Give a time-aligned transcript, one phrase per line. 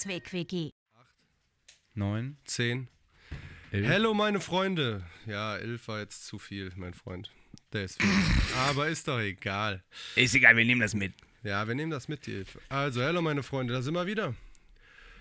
[0.00, 0.70] Kurzweg-WG.
[1.92, 2.88] Neun, Zehn.
[3.70, 3.86] elf.
[3.86, 5.04] Hello, meine Freunde.
[5.26, 7.30] Ja, elf war jetzt zu viel, mein Freund.
[7.74, 8.10] Der ist viel.
[8.56, 9.84] Aber ist doch egal.
[10.16, 11.12] Ist egal, wir nehmen das mit.
[11.42, 12.58] Ja, wir nehmen das mit, die elf.
[12.70, 14.34] Also, hello, meine Freunde, da sind wir wieder.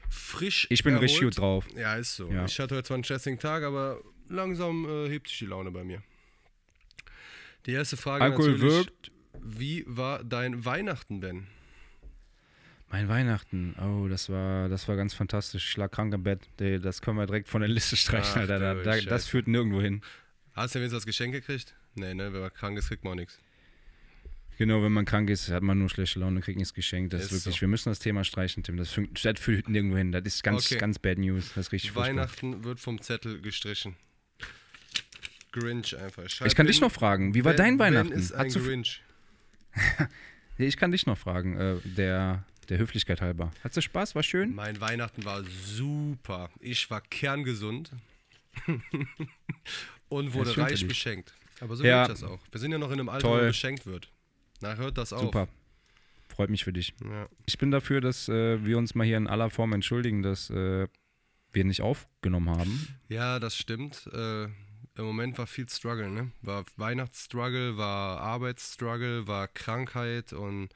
[0.10, 0.66] Frisch.
[0.70, 1.10] Ich bin erholt.
[1.10, 1.68] richtig gut drauf.
[1.76, 2.32] Ja, ist so.
[2.32, 2.46] Ja.
[2.46, 5.84] Ich hatte heute zwar einen stressigen Tag, aber langsam äh, hebt sich die Laune bei
[5.84, 6.02] mir.
[7.66, 8.74] Die erste Frage Alkohol natürlich.
[8.74, 9.12] wirkt.
[9.42, 11.48] Wie war dein Weihnachten, Ben?
[12.92, 15.70] Mein Weihnachten, oh, das war, das war ganz fantastisch.
[15.70, 16.42] Ich lag krank im Bett.
[16.58, 18.60] Das können wir direkt von der Liste streichen, Ach, Alter.
[18.60, 20.02] Da, da, das führt nirgendwo hin.
[20.54, 21.76] Hast du wenigstens das Geschenk gekriegt?
[21.96, 22.34] Nee, ne?
[22.34, 23.40] Wenn man krank ist, kriegt man auch nichts.
[24.58, 27.14] Genau, wenn man krank ist, hat man nur schlechte Laune, kriegt nichts geschenkt.
[27.14, 27.62] Das ist, Ist wirklich, so.
[27.62, 28.76] wir müssen das Thema streichen, Tim.
[28.76, 30.12] Das, führt- das führt nirgendwo hin.
[30.12, 30.80] Das ist ganz, Okay.
[30.80, 31.50] ganz bad news.
[31.56, 32.16] Das ist richtig furchtbar.
[32.18, 33.96] Weihnachten wird vom Zettel gestrichen.
[35.52, 36.28] Grinch einfach.
[36.30, 38.12] Schreib Ich kann dich noch fragen, wie war Ben- dein Weihnachten?
[38.12, 39.02] ist ein Grinch.
[40.58, 43.52] Ich kann dich noch fragen, äh, der, der Höflichkeit halber.
[43.64, 44.16] Hattest du Spaß?
[44.16, 44.54] War schön?
[44.56, 46.50] Mein Weihnachten war super.
[46.60, 47.92] Ich war kerngesund
[50.10, 51.34] und wurde für reich beschenkt.
[51.62, 52.04] Aber so Ja.
[52.04, 52.40] ich das auch.
[52.52, 53.42] Wir sind ja noch in einem Alter, wo Toll.
[53.42, 54.10] man beschenkt wird.
[54.62, 55.22] Na, hört das auf.
[55.22, 55.48] Super.
[56.28, 56.94] Freut mich für dich.
[57.04, 57.28] Ja.
[57.46, 60.88] Ich bin dafür, dass äh, wir uns mal hier in aller Form entschuldigen, dass äh,
[61.52, 62.88] wir nicht aufgenommen haben.
[63.10, 64.08] ja, das stimmt.
[64.14, 64.52] Äh, Im
[65.06, 66.32] Moment war viel Struggle, ne?
[66.42, 70.70] War Weihnachtsstruggle, war Arbeitsstruggle, war Krankheit und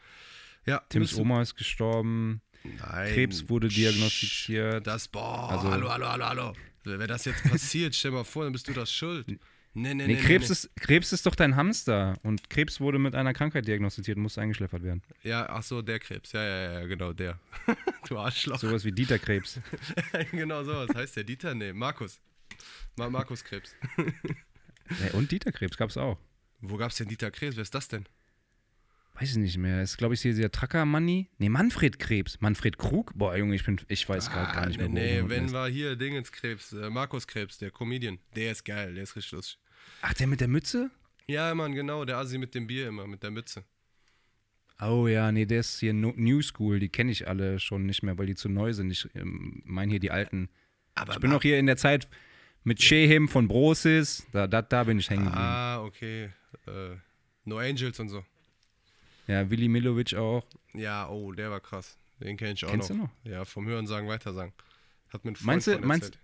[0.65, 0.79] ja.
[0.89, 3.13] Tims Oma ist gestorben, Nein.
[3.13, 4.85] Krebs wurde diagnostiziert.
[4.87, 6.53] Das, boah, Also- hallo, hallo, hallo, hallo.
[6.85, 9.25] Wenn das jetzt passiert, stell mal vor, dann bist du das schuld.
[9.27, 9.37] Nee,
[9.75, 10.15] nee, Nee, nee.
[10.17, 14.17] Krebs, nee, Ist, Krebs ist doch dein Hamster und Krebs wurde mit einer Krankheit diagnostiziert
[14.17, 15.01] und musste eingeschläfert werden.
[15.23, 16.31] Ja, ach so, der Krebs.
[16.31, 17.39] Ja, ja, ja, genau, der.
[18.07, 18.59] du Arschloch.
[18.59, 19.59] Sowas wie Dieter Krebs.
[20.31, 20.89] genau sowas.
[20.93, 21.55] Heißt der Dieter?
[21.55, 22.19] Nee, Markus.
[22.97, 23.75] Ma Markus Krebs.
[23.97, 26.19] Ja, und Dieter Krebs gab es auch.
[26.61, 27.55] Wo gab's denn Dieter Krebs?
[27.55, 28.05] Wer ist das denn?
[29.15, 29.83] Weiß ich nicht mehr.
[29.83, 31.29] Ist, glaube ich, hier dieser Tracker-Manni.
[31.37, 32.41] Nee, Manfred Krebs.
[32.41, 33.11] Manfred Krug?
[33.15, 35.95] Boah, Junge, ich, bin, ich weiß gerade gar nicht mehr, nee, nee, wenn war hier
[35.95, 38.17] Dingens Krebs, äh, Markus Krebs, der Comedian.
[38.35, 39.59] Der ist geil, der ist richtig lustig.
[40.01, 40.89] Ach, der mit der Mütze?
[41.27, 43.63] Ja, Mann, genau, der Asi mit dem Bier immer, mit der Mütze.
[44.81, 46.79] Oh ja, nee, der ist hier no New School.
[46.79, 48.91] Die kenne ich alle schon nicht mehr, weil die zu neu sind.
[48.91, 50.49] Ich ähm, meine hier die alten.
[50.95, 52.07] Aber Ich bin noch hier in der Zeit
[52.63, 54.25] mit Shehem von Brosis.
[54.31, 55.41] Da, da, da bin ich hängen geblieben.
[55.45, 56.31] Ah, okay.
[56.67, 56.97] Äh,
[57.45, 58.25] no Angels und so.
[59.27, 60.45] Ja, Willi Milovic auch.
[60.73, 61.97] Ja, oh, der war krass.
[62.19, 62.97] Den kenn ich auch Kennst noch.
[62.97, 63.11] du noch?
[63.31, 64.53] Ja, vom Hören sagen, weitersagen.
[65.09, 66.17] Hat Freund Meinst du- meinst-.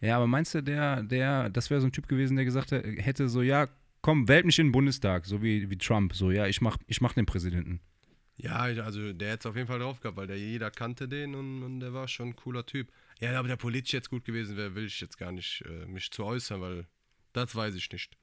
[0.00, 2.90] Ja, aber meinst du, der, der, das wäre so ein Typ gewesen, der gesagt hätte,
[3.00, 3.66] hätte so, ja,
[4.02, 7.00] komm, wählt mich in den Bundestag, so wie, wie Trump, so, ja, ich mach, ich
[7.00, 7.80] mach den Präsidenten.
[8.36, 11.34] Ja, also der hätte es auf jeden Fall drauf gehabt, weil der jeder kannte den
[11.34, 12.92] und, und der war schon ein cooler Typ.
[13.20, 16.10] Ja, aber der politisch jetzt gut gewesen wäre, will ich jetzt gar nicht äh, mich
[16.10, 16.86] zu äußern, weil
[17.32, 18.14] das weiß ich nicht.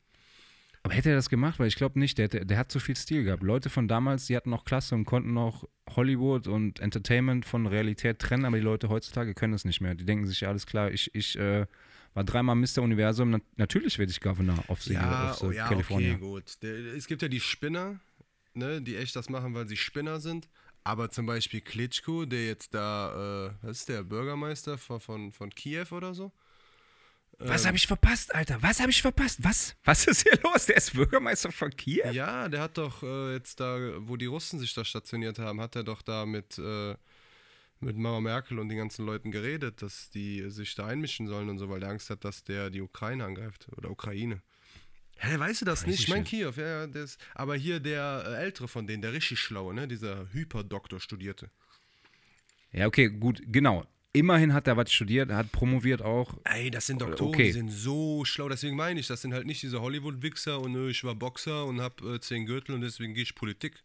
[0.83, 1.59] Aber hätte er das gemacht?
[1.59, 3.41] Weil ich glaube nicht, der, der, der hat so viel Stil gehabt.
[3.41, 8.19] Leute von damals, die hatten noch Klasse und konnten noch Hollywood und Entertainment von Realität
[8.19, 9.95] trennen, aber die Leute heutzutage können das nicht mehr.
[9.95, 11.65] Die denken sich, ja, alles klar, ich, ich äh,
[12.13, 12.79] war dreimal Mr.
[12.79, 16.11] Universum, na, natürlich werde ich Governor of the, Ja, of the oh, ja California.
[16.15, 16.61] okay, gut.
[16.61, 17.99] Der, es gibt ja die Spinner,
[18.53, 20.49] ne, die echt das machen, weil sie Spinner sind.
[20.83, 25.49] Aber zum Beispiel Klitschko, der jetzt da, äh, was ist der, Bürgermeister von, von, von
[25.49, 26.33] Kiew oder so?
[27.39, 28.61] Was habe ich verpasst, Alter?
[28.61, 29.43] Was habe ich verpasst?
[29.43, 29.75] Was?
[29.83, 30.65] Was ist hier los?
[30.67, 32.11] Der ist Bürgermeister von Kiew?
[32.11, 33.77] Ja, der hat doch äh, jetzt da,
[34.07, 36.95] wo die Russen sich da stationiert haben, hat er doch da mit, äh,
[37.79, 41.57] mit Mama Merkel und den ganzen Leuten geredet, dass die sich da einmischen sollen und
[41.57, 44.41] so, weil er Angst hat, dass der die Ukraine angreift oder Ukraine.
[45.17, 46.07] Hä, weißt du das Weiß nicht?
[46.07, 46.27] ich nicht.
[46.27, 49.73] Kiew, ja, ja, der ist, aber hier der äh, ältere von denen, der richtig schlaue,
[49.73, 51.49] ne, dieser Hyperdoktor studierte.
[52.71, 53.85] Ja, okay, gut, genau.
[54.15, 56.35] Immerhin hat er was studiert, er hat promoviert auch.
[56.43, 57.45] Ey, das sind Doktoren, Okay.
[57.47, 60.89] die sind so schlau, deswegen meine ich, das sind halt nicht diese Hollywood-Wichser und äh,
[60.89, 63.81] ich war Boxer und hab äh, zehn Gürtel und deswegen gehe ich Politik,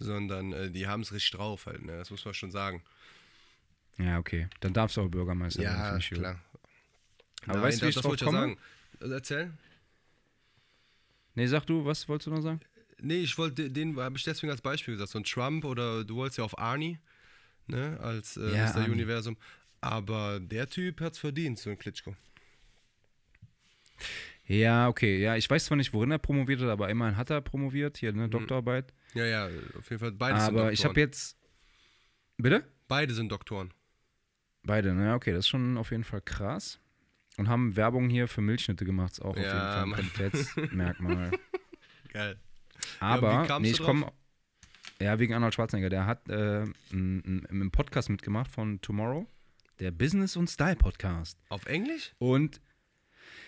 [0.00, 2.82] sondern äh, die haben es richtig drauf halt, ne, das muss man schon sagen.
[3.98, 4.48] Ja, okay.
[4.58, 5.76] Dann darfst du auch Bürgermeister werden.
[5.78, 6.18] Ja, ich gut.
[6.18, 6.40] klar.
[7.44, 8.54] Aber Nein, weißt du, wie ich das drauf wollte ich ja komme?
[8.54, 8.60] sagen.
[9.00, 9.50] Also erzähl.
[11.34, 12.60] Nee, sag du, was wolltest du noch sagen?
[13.00, 15.10] Nee, ich wollte, den habe ich deswegen als Beispiel gesagt.
[15.12, 16.98] So ein Trump oder du wolltest ja auf Arnie,
[17.66, 18.76] ne, als äh, Ja, Mr.
[18.76, 18.90] Arnie.
[18.90, 19.36] Universum.
[19.80, 22.14] Aber der Typ hat's verdient, so ein Klitschko.
[24.46, 25.20] Ja, okay.
[25.20, 28.12] Ja, ich weiß zwar nicht, worin er promoviert hat, aber immerhin hat er promoviert, hier
[28.12, 28.18] Mhm.
[28.20, 28.92] eine Doktorarbeit.
[29.14, 29.46] Ja, ja,
[29.78, 30.12] auf jeden Fall.
[30.12, 31.36] Beide sind aber ich habe jetzt.
[32.36, 32.64] Bitte?
[32.88, 33.72] Beide sind Doktoren.
[34.62, 35.14] Beide, ne?
[35.14, 36.80] Okay, das ist schon auf jeden Fall krass.
[37.36, 39.42] Und haben Werbung hier für Milchschnitte gemacht, ist auch auf Ja,
[39.84, 40.12] jeden Fall ein.
[40.12, 41.30] Qualitätsmerkmal.
[42.12, 42.36] Geil.
[42.98, 44.12] Aber, wie kamst nee, ich komme.
[45.00, 45.88] Ja, wegen Arnold Schwarzenegger.
[45.90, 49.26] Der hat äh, im Podcast mitgemacht von Tomorrow,
[49.80, 51.38] der Business und Style Podcast.
[51.48, 52.12] Auf Englisch?
[52.18, 52.60] Und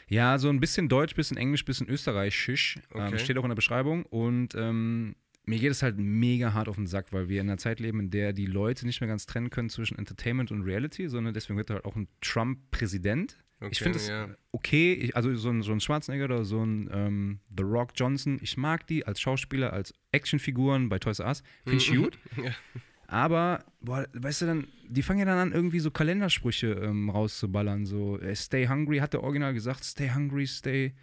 [0.08, 2.79] ja, so ein bisschen Deutsch, bisschen Englisch, bisschen Österreichisch.
[2.94, 3.19] Ähm, Okay.
[3.19, 4.05] steht auch in der Beschreibung.
[4.06, 5.14] Und ähm,
[5.44, 8.00] mir geht es halt mega hart auf den Sack, weil wir in einer Zeit leben,
[8.00, 11.56] in der die Leute nicht mehr ganz trennen können zwischen Entertainment und Reality, sondern deswegen
[11.56, 13.38] wird halt auch ein Trump Präsident.
[13.61, 14.29] Okay, ich finde es ja.
[14.50, 18.38] okay, ich, also so ein, so ein Schwarzenegger oder so ein ähm, The Rock Johnson,
[18.43, 22.19] ich mag die als Schauspieler, als Actionfiguren bei Toys R Us, finde ich gut.
[22.43, 22.50] Ja.
[23.12, 27.85] Aber, boah, weißt du dann, die fangen ja dann an, irgendwie so Kalendersprüche ähm, rauszuballern.
[27.85, 30.94] So, äh, stay hungry, hat der Original gesagt, stay hungry, stay,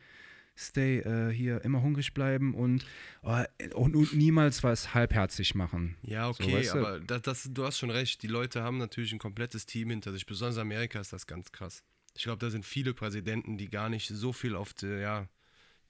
[0.58, 2.84] stay, äh, hier, immer hungrig bleiben und,
[3.22, 3.38] oh,
[3.76, 5.98] und, und niemals was halbherzig machen.
[6.02, 6.78] Ja, So, okay, weißt du?
[6.80, 8.24] aber das, das, du hast schon recht.
[8.24, 10.26] Die Leute haben natürlich ein komplettes Team hinter sich.
[10.26, 11.84] Besonders in Amerika ist das ganz krass.
[12.16, 15.28] Ich glaube, da sind viele Präsidenten, die gar nicht so viel auf der, ja,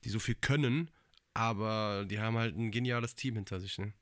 [0.03, 0.91] die so viel können,
[1.33, 3.93] aber die haben halt ein geniales Team hinter sich, ne?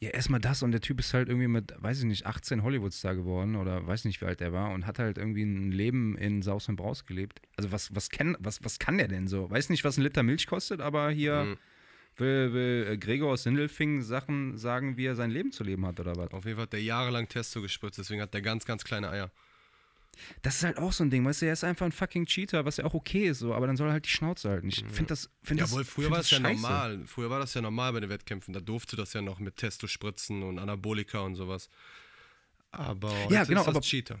[0.00, 3.14] Ja, erstmal das und der Typ ist halt irgendwie mit, weiß ich nicht, 18 Hollywood-Star
[3.14, 6.42] geworden oder weiß nicht, wie alt er war und hat halt irgendwie ein Leben in
[6.42, 7.40] Saus und Braus gelebt.
[7.56, 9.48] Also was, was, kenn, was, was kann der denn so?
[9.50, 11.56] Weiß nicht, was ein Liter Milch kostet, aber hier Mhm.
[12.16, 15.98] will, will äh, Gregor aus Sindelfing Sachen sagen, wie er sein Leben zu leben hat
[15.98, 16.30] oder was.
[16.32, 19.30] Auf jeden Fall hat der jahrelang Testo gespritzt, deswegen hat der ganz, ganz kleine Eier.
[20.42, 22.64] Das ist halt auch so ein Ding, weißt du, er ist einfach ein fucking Cheater,
[22.64, 24.68] was ja auch okay ist, so, aber dann soll er halt die Schnauze halten.
[24.68, 27.00] Ich finde das, find das Jawohl, früher find war das ja normal.
[27.06, 28.52] Früher war das ja normal bei den Wettkämpfen.
[28.54, 31.68] Da durfte das ja noch mit Testo spritzen und Anabolika und sowas.
[32.70, 34.20] Aber Ja, genau, ist das aber- Cheater.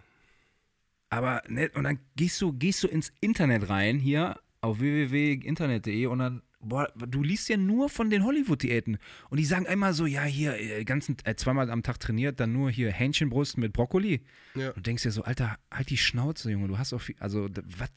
[1.08, 6.18] Aber ne, und dann gehst du, gehst du ins Internet rein, hier auf www.internet.de und
[6.18, 8.98] dann, boah, du liest ja nur von den Hollywood-Diäten.
[9.30, 12.52] Und die sagen einmal so, ja, hier, äh, ganzen, äh, zweimal am Tag trainiert, dann
[12.52, 14.22] nur hier Hähnchenbrust mit Brokkoli.
[14.54, 14.68] Ja.
[14.68, 17.48] Und du denkst dir so, Alter, halt die Schnauze, Junge, du hast auch viel, also,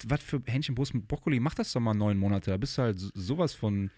[0.08, 3.00] was für Hähnchenbrust mit Brokkoli, mach das doch mal neun Monate, da bist du halt
[3.00, 3.90] so- sowas von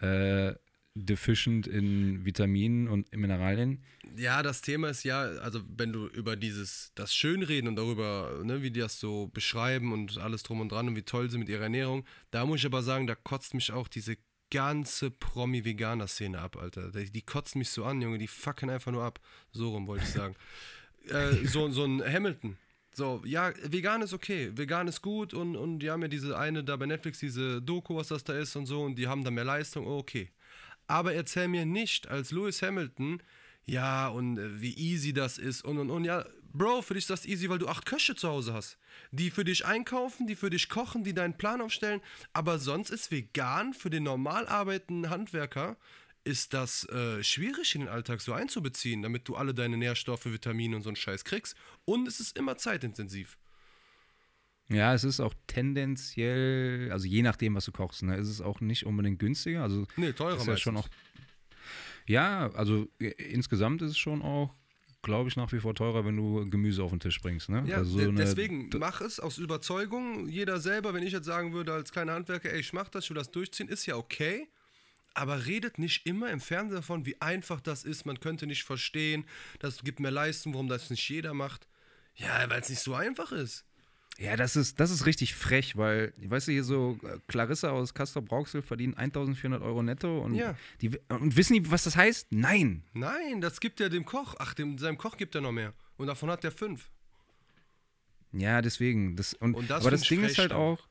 [0.00, 0.54] äh,
[0.94, 3.82] deficient in Vitaminen und Mineralien.
[4.16, 8.62] Ja, das Thema ist ja, also wenn du über dieses, das Schönreden und darüber, ne,
[8.62, 11.48] wie die das so beschreiben und alles drum und dran und wie toll sie mit
[11.48, 14.16] ihrer Ernährung, da muss ich aber sagen, da kotzt mich auch diese
[14.50, 16.90] ganze Promi-Veganer-Szene ab, Alter.
[16.90, 19.20] Die, die kotzen mich so an, Junge, die fucken einfach nur ab.
[19.52, 20.34] So rum wollte ich sagen.
[21.08, 22.56] äh, so, so ein Hamilton.
[22.92, 26.64] So, ja, vegan ist okay, vegan ist gut und, und die haben ja diese eine
[26.64, 29.30] da bei Netflix, diese Doku, was das da ist und so und die haben da
[29.30, 30.28] mehr Leistung, oh, okay.
[30.90, 33.22] Aber erzähl mir nicht als Lewis Hamilton,
[33.64, 36.04] ja, und äh, wie easy das ist und und und.
[36.04, 38.76] Ja, Bro, für dich ist das easy, weil du acht Köche zu Hause hast.
[39.12, 42.00] Die für dich einkaufen, die für dich kochen, die deinen Plan aufstellen.
[42.32, 45.76] Aber sonst ist vegan für den normal arbeitenden Handwerker
[46.24, 50.74] ist das äh, schwierig in den Alltag so einzubeziehen, damit du alle deine Nährstoffe, Vitamine
[50.74, 51.54] und so einen Scheiß kriegst.
[51.84, 53.38] Und es ist immer zeitintensiv.
[54.70, 58.60] Ja, es ist auch tendenziell, also je nachdem, was du kochst, ne, ist es auch
[58.60, 59.62] nicht unbedingt günstiger.
[59.64, 60.88] Also Nee, teurer ist ja schon auch.
[62.06, 64.54] Ja, also äh, insgesamt ist es schon auch,
[65.02, 67.48] glaube ich, nach wie vor teurer, wenn du Gemüse auf den Tisch bringst.
[67.48, 67.64] Ne?
[67.66, 70.28] Ja, also so deswegen mach es aus Überzeugung.
[70.28, 73.10] Jeder selber, wenn ich jetzt sagen würde als kleiner Handwerker, ey, ich mach das, ich
[73.10, 74.48] will das durchziehen, ist ja okay.
[75.14, 78.06] Aber redet nicht immer im Fernsehen davon, wie einfach das ist.
[78.06, 79.24] Man könnte nicht verstehen,
[79.58, 81.66] das gibt mehr Leistung, warum das nicht jeder macht.
[82.14, 83.64] Ja, weil es nicht so einfach ist.
[84.22, 87.94] Ja, das ist, das ist richtig frech, weil, weißt du, hier so äh, Clarissa aus
[87.94, 90.54] Castor Brauxel verdient 1400 Euro netto und, Ja.
[90.82, 92.26] die, und wissen die, was das heißt?
[92.30, 92.82] Nein.
[92.92, 94.34] Nein, das gibt er dem Koch.
[94.38, 95.72] Ach, dem, seinem Koch gibt er noch mehr.
[95.96, 96.90] Und davon hat er fünf.
[98.32, 99.16] Ja, deswegen.
[99.16, 100.58] Das, und, Und das aber das Ding ist halt dann.
[100.58, 100.86] auch,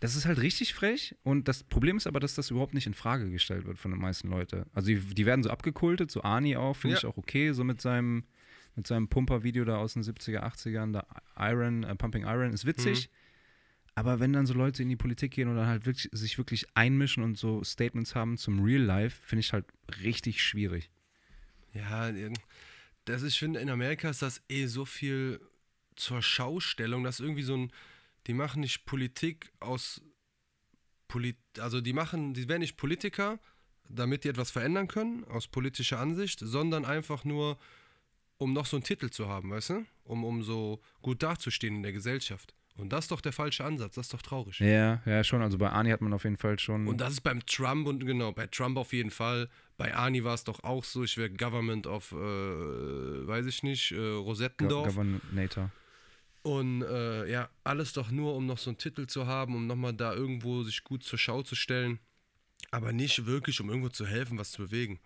[0.00, 2.94] das ist halt richtig frech und das Problem ist aber, dass das überhaupt nicht in
[2.94, 4.64] Frage gestellt wird von den meisten Leuten.
[4.72, 6.98] Also die, die werden so abgekultet, so Ani auch, finde Ja.
[7.00, 8.24] ich auch okay, so mit seinem,
[8.76, 13.08] mit seinem Pumper-Video da aus den 70er, 80ern, da Iron, äh, Pumping Iron, ist witzig.
[13.08, 13.14] Mhm.
[13.94, 16.66] Aber wenn dann so Leute in die Politik gehen und dann halt wirklich, sich wirklich
[16.74, 19.66] einmischen und so Statements haben zum Real Life, finde ich halt
[20.02, 20.90] richtig schwierig.
[21.74, 22.10] Ja,
[23.04, 25.40] das ist, ich finde, in Amerika ist das eh so viel
[25.96, 27.72] zur Schaustellung, dass irgendwie so ein,
[28.26, 30.00] die machen nicht Politik aus,
[31.08, 33.40] Polit, also die machen, die werden nicht Politiker,
[33.88, 37.58] damit die etwas verändern können, aus politischer Ansicht, sondern einfach nur,
[38.40, 39.86] um noch so einen Titel zu haben, weißt du?
[40.04, 42.54] Um, um so gut dazustehen in der Gesellschaft.
[42.74, 44.58] Und das ist doch der falsche Ansatz, das ist doch traurig.
[44.60, 45.42] Ja, ja, schon.
[45.42, 46.88] Also bei Ani hat man auf jeden Fall schon.
[46.88, 49.50] Und das ist beim Trump und genau, bei Trump auf jeden Fall.
[49.76, 53.92] Bei Ani war es doch auch so, ich wäre Government of, äh, weiß ich nicht,
[53.92, 54.86] äh, Go Rosettendorf.
[54.86, 55.70] Governator.
[56.42, 59.92] und äh, ja, alles doch nur, um noch so einen Titel zu haben, um nochmal
[59.92, 61.98] da irgendwo sich gut zur Schau zu stellen.
[62.70, 64.98] Aber nicht wirklich, um irgendwo zu helfen, was zu bewegen.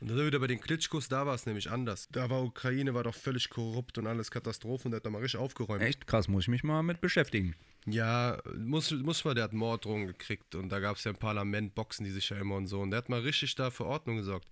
[0.00, 2.08] Und dann sind wir wieder bei den Klitschkos, da war es nämlich anders.
[2.12, 5.20] Da war Ukraine, war doch völlig korrupt und alles Katastrophe und der hat da mal
[5.22, 5.82] richtig aufgeräumt.
[5.82, 7.54] Echt krass, muss ich mich mal mit beschäftigen.
[7.86, 11.74] Ja, muss, muss mal, der hat Morddrohungen gekriegt und da gab es ja im Parlament,
[11.74, 12.80] boxen die sich ja immer und so.
[12.80, 14.48] Und der hat mal richtig da für Ordnung gesorgt.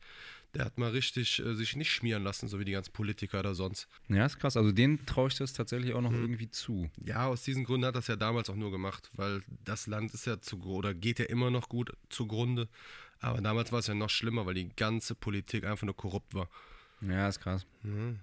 [0.55, 3.55] Der hat mal richtig äh, sich nicht schmieren lassen, so wie die ganzen Politiker oder
[3.55, 3.88] sonst.
[4.09, 4.57] Ja, ist krass.
[4.57, 6.23] Also den traue ich das tatsächlich auch noch Mhm.
[6.23, 6.88] irgendwie zu.
[7.05, 10.25] Ja, aus diesen Gründen hat es ja damals auch nur gemacht, weil das Land ist
[10.26, 12.69] ja zu oder geht ja immer noch gut zugrunde.
[13.20, 16.49] Aber damals war es ja noch schlimmer, weil die ganze Politik einfach nur korrupt war.
[17.00, 17.66] Ja, ist krass.
[17.82, 18.20] Mhm.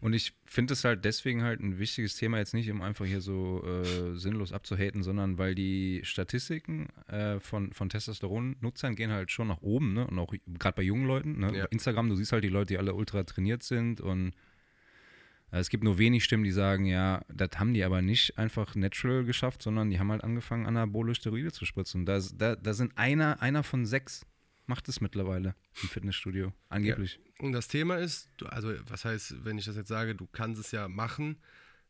[0.00, 3.20] Und ich finde es halt deswegen halt ein wichtiges Thema, jetzt nicht, um einfach hier
[3.20, 9.48] so äh, sinnlos abzuhaten, sondern weil die Statistiken äh, von, von Testosteron-Nutzern gehen halt schon
[9.48, 10.06] nach oben, ne?
[10.06, 11.56] Und auch gerade bei jungen Leuten, ne?
[11.56, 11.64] Ja.
[11.64, 14.32] Bei Instagram, du siehst halt die Leute, die alle ultra trainiert sind und
[15.50, 19.24] es gibt nur wenig Stimmen, die sagen, ja, das haben die aber nicht einfach natural
[19.24, 22.04] geschafft, sondern die haben halt angefangen, anabole Steroide zu spritzen.
[22.04, 24.26] Da, da, da sind einer, einer von sechs
[24.66, 27.20] macht es mittlerweile im Fitnessstudio, angeblich.
[27.38, 30.72] Und das Thema ist, also was heißt, wenn ich das jetzt sage, du kannst es
[30.72, 31.36] ja machen,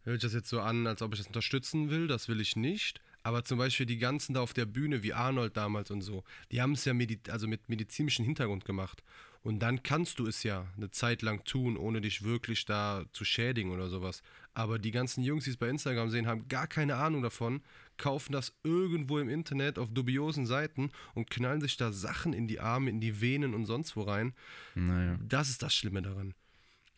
[0.02, 2.56] hört sich das jetzt so an, als ob ich das unterstützen will, das will ich
[2.56, 3.00] nicht.
[3.22, 6.22] Aber zum Beispiel die ganzen da auf der Bühne, wie Arnold damals und so,
[6.52, 9.02] die haben es ja medi also mit medizinischem Hintergrund gemacht.
[9.46, 13.24] Und dann kannst du es ja eine Zeit lang tun, ohne dich wirklich da zu
[13.24, 14.24] schädigen oder sowas.
[14.54, 17.62] Aber die ganzen Jungs, die es bei Instagram sehen, haben gar keine Ahnung davon,
[17.96, 22.58] kaufen das irgendwo im Internet auf dubiosen Seiten und knallen sich da Sachen in die
[22.58, 24.34] Arme, in die Venen und sonst wo rein.
[24.74, 25.16] Naja.
[25.22, 26.34] Das ist das Schlimme daran.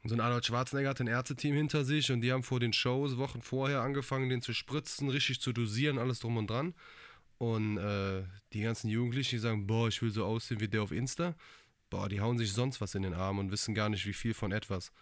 [0.02, 2.72] Und so ein Arnold Schwarzenegger hat ein Ärzteteam hinter sich und die haben vor den
[2.72, 6.72] Shows Wochen vorher angefangen, den zu spritzen, richtig zu dosieren, alles drum und dran.
[7.36, 8.22] Und äh,
[8.54, 11.34] die ganzen Jugendlichen, die sagen, boah, ich will so aussehen wie der auf Insta.
[11.90, 14.34] Boah, die hauen sich sonst was in den Arm und wissen gar nicht, wie viel
[14.34, 14.92] von etwas.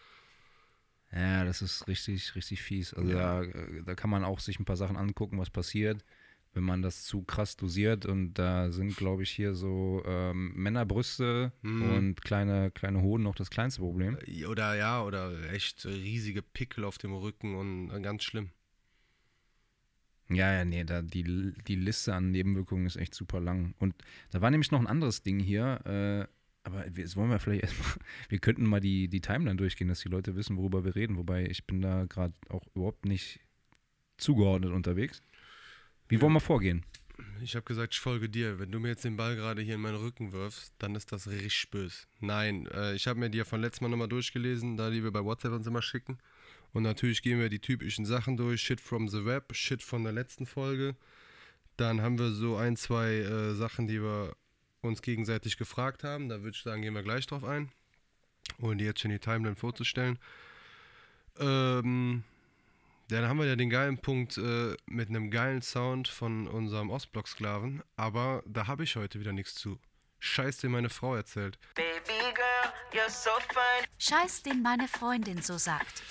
[1.12, 2.92] Ja, das ist richtig, richtig fies.
[2.94, 3.42] Also Ja.
[3.42, 6.04] da, äh, da kann man auch sich ein paar Sachen angucken, was passiert,
[6.52, 8.06] wenn man das zu krass dosiert.
[8.06, 11.82] Und da sind, glaube ich, hier so ähm, Männerbrüste Mhm.
[11.82, 14.18] und kleine, kleine Hoden noch das kleinste Problem.
[14.26, 18.50] Äh, Oder ja, oder echt riesige Pickel auf dem Rücken und äh, ganz schlimm.
[20.28, 23.74] Ja, ja, nee, da die, die Liste an Nebenwirkungen ist echt super lang.
[23.78, 23.94] Und
[24.32, 26.35] da war nämlich noch ein anderes Ding hier, äh,
[26.66, 27.88] aber wir- jetzt wollen wir vielleicht erstmal,
[28.28, 31.16] wir könnten mal die, die Timeline durchgehen, dass die Leute wissen, worüber wir reden.
[31.16, 33.40] Wobei ich bin da gerade auch überhaupt nicht
[34.18, 35.22] zugeordnet unterwegs.
[36.08, 36.84] Wie wollen wir vorgehen?
[37.42, 38.58] Ich habe gesagt, ich folge dir.
[38.58, 41.28] Wenn du mir jetzt den Ball gerade hier in meinen Rücken wirfst, dann ist das
[41.28, 42.04] richtig böse.
[42.20, 45.10] Nein, äh, ich habe mir die ja von letztem Mal nochmal durchgelesen, da die wir
[45.12, 46.18] bei WhatsApp uns immer schicken.
[46.72, 48.60] Und natürlich gehen wir die typischen Sachen durch.
[48.60, 50.94] Shit from the Web, Shit von der letzten Folge.
[51.78, 54.34] Dann haben wir so ein, zwei äh, Sachen, die wir
[54.82, 56.28] uns gegenseitig gefragt haben.
[56.28, 57.70] Da würde ich sagen, gehen wir gleich drauf ein.
[58.60, 60.18] Ohne die jetzt schon die Timeline vorzustellen.
[61.38, 62.22] Ähm,
[63.08, 67.82] dann haben wir ja den geilen Punkt äh, mit einem geilen Sound von unserem Ostblock-Sklaven,
[67.96, 69.78] aber da habe ich heute wieder nichts zu.
[70.18, 71.58] Scheiß, den meine Frau erzählt.
[71.74, 73.86] Baby girl, you're so fine.
[73.98, 76.02] Scheiß, den meine Freundin so sagt.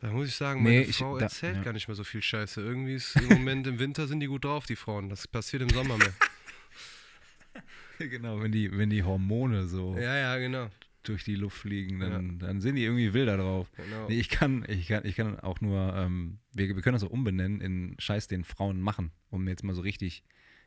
[0.00, 1.62] Da muss ich sagen, Nee, meine ich- Frau da- erzählt ja.
[1.62, 2.60] gar nicht mehr so viel Scheiße.
[2.60, 5.08] Irgendwie ist im Moment im Winter sind die gut drauf, die Frauen.
[5.08, 6.14] Das passiert im Sommer mehr.
[8.10, 10.70] Genau, wenn die, wenn die Hormone so ja, ja, genau.
[11.02, 13.70] durch die Luft fliegen, dann, dann sind die irgendwie wilder drauf.
[13.76, 14.08] genau.
[14.08, 17.10] Nee, ich kann, ich kann, ich kann auch nur, ähm, wir, wir können das auch
[17.10, 20.24] umbenennen in Scheiß, den Frauen machen, um jetzt mal so richtig,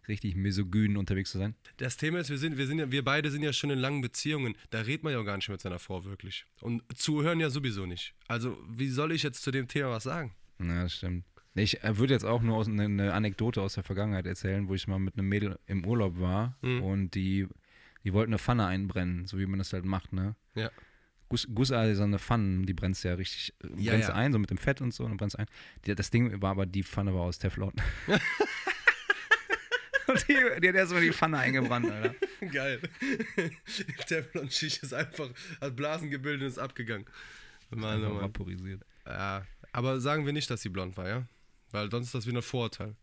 [0.07, 1.55] richtig misogyn unterwegs zu sein.
[1.77, 4.01] Das Thema ist, wir sind, wir sind ja, wir beide sind ja schon in langen
[4.01, 4.55] Beziehungen.
[4.69, 6.45] Da redet man ja auch gar nicht mit seiner Frau wirklich.
[6.61, 8.13] Und zuhören ja sowieso nicht.
[8.27, 10.33] Also, wie soll ich jetzt zu dem Thema was sagen?
[10.59, 11.25] Ja, das stimmt.
[11.57, 14.87] Ich äh, würde jetzt auch nur eine, eine Anekdote aus der Vergangenheit erzählen, wo ich
[14.87, 16.83] mal mit einem Mädel im Urlaub war Mhm.
[16.83, 17.47] und die,
[18.03, 20.35] die wollten eine Pfanne einbrennen, so wie man das halt macht, ne?
[20.55, 20.69] Ja.
[21.29, 24.15] Guss, gusseiserne Pfannen, die brennst ja richtig, äh, Ja, brennst ja.
[24.15, 25.45] ein, so mit dem Fett und so, und dann brennst ein.
[25.85, 27.73] Die, das Ding war aber, die Pfanne war aus Teflon.
[30.07, 32.15] und die, die hat erstmal die Pfanne eingebrannt, Alter.
[32.51, 32.79] Geil.
[34.07, 37.05] Teflon-Schicht ist einfach, hat Blasen gebildet und ist abgegangen.
[37.71, 38.21] Oh Einfach Mann.
[38.21, 38.81] vaporisiert.
[39.05, 41.23] Ja, aber sagen wir nicht, dass sie blond war, ja?
[41.71, 42.95] Weil sonst ist das wieder ein Vorurteil.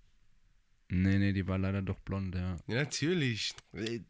[0.88, 2.56] Nee, nee, die war leider doch blond, ja.
[2.66, 3.52] Ja, natürlich.
[3.72, 4.04] Ey,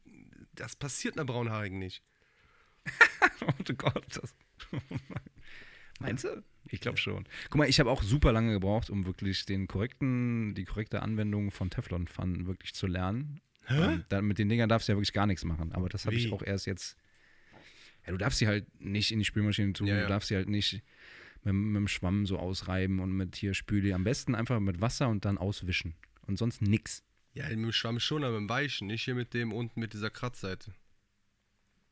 [0.55, 2.03] Das passiert einer Braunhaarigen nicht.
[3.47, 4.35] Oh Gott, das.
[6.01, 6.43] Meinst du?
[6.69, 7.27] Ich glaube schon.
[7.51, 11.51] Guck mal, ich habe auch super lange gebraucht, um wirklich den korrekten, die korrekte Anwendung
[11.51, 13.41] von Teflonpfannen wirklich zu lernen.
[13.69, 15.73] Ähm, da, mit den Dingern darfst du ja wirklich gar nichts machen.
[15.73, 16.97] Aber das habe ich auch erst jetzt.
[18.07, 20.03] Ja, du darfst sie halt nicht in die Spülmaschine tun, Ja, ja.
[20.03, 20.83] du darfst sie halt nicht
[21.45, 23.93] mit, mit dem Schwamm so ausreiben und mit hier Spüli.
[23.93, 25.95] Am besten einfach mit Wasser und dann auswischen.
[26.27, 27.03] Und sonst nix.
[27.35, 29.93] Ja, mit dem Schwamm schon, aber mit dem Weichen, nicht hier mit dem unten mit
[29.93, 30.73] dieser Kratzseite.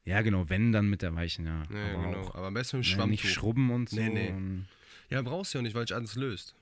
[0.04, 1.62] Ja, genau, wenn, dann mit der weichen, ja.
[1.72, 2.20] Ja, aber genau.
[2.22, 3.10] auch, aber am besten mit dem ja, Schwamm.
[3.10, 3.96] nicht schrubben und so.
[3.96, 4.64] Nee, nee.
[5.10, 6.54] Ja, brauchst du ja nicht, weil sich alles löst.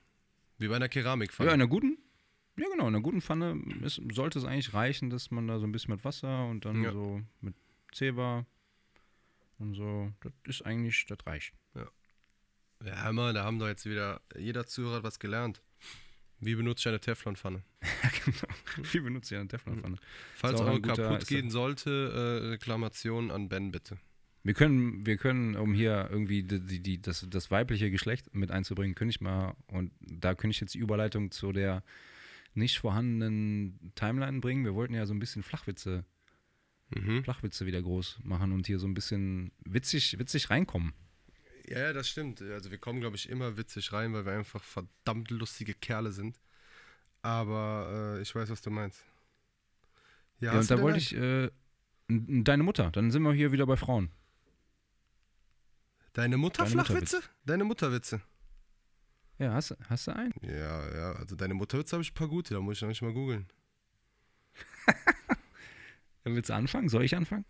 [0.58, 1.48] Wie bei einer Ja, Keramikpfanne.
[1.50, 1.96] in einer guten,
[2.58, 5.66] ja genau, in einer guten Pfanne ist, sollte es eigentlich reichen, dass man da so
[5.66, 6.92] ein bisschen mit Wasser und dann Ja.
[6.92, 7.54] so mit
[7.92, 8.44] Zewa
[9.58, 11.54] und so, das ist eigentlich, das reicht.
[11.74, 11.86] Ja,
[13.08, 15.62] immer, da haben doch jetzt wieder jeder Zuhörer hat was gelernt.
[16.40, 17.62] Wie benutze ich eine Teflonpfanne?
[18.24, 18.92] genau.
[18.92, 19.96] Wie benutzt ihr eine Teflonpfanne?
[20.36, 23.98] Falls eure kaputt gehen sollte, äh, Reklamation an Ben bitte.
[24.42, 28.50] Wir können, wir können, um hier irgendwie die, die, die, das, das weibliche Geschlecht mit
[28.50, 31.82] einzubringen, könnte ich mal, und da könnte ich jetzt die Überleitung zu der
[32.54, 34.64] nicht vorhandenen Timeline bringen.
[34.64, 36.06] Wir wollten ja so ein bisschen Flachwitze,
[36.96, 37.22] Mhm.
[37.22, 40.92] Flachwitze wieder groß machen und hier so ein bisschen witzig, witzig reinkommen.
[41.70, 42.42] Ja, ja, das stimmt.
[42.42, 46.40] Also wir kommen, glaube ich, immer witzig rein, weil wir einfach verdammt lustige Kerle sind.
[47.22, 49.04] Aber äh, ich weiß, was du meinst.
[50.40, 51.48] Ja, hast und da wollte ich, äh,
[52.08, 54.10] deine Mutter, dann sind wir hier wieder bei Frauen.
[56.12, 57.22] Deine Mutter Deine Flachwitze?
[57.44, 58.20] Deine Mutterwitze.
[59.38, 60.34] Ja, hast, hast du einen?
[60.42, 63.02] Ja, ja, also deine Mutterwitze habe ich ein paar gute, da muss ich noch nicht
[63.02, 63.46] mal googeln.
[66.24, 66.88] Willst du anfangen?
[66.88, 67.44] Soll ich anfangen?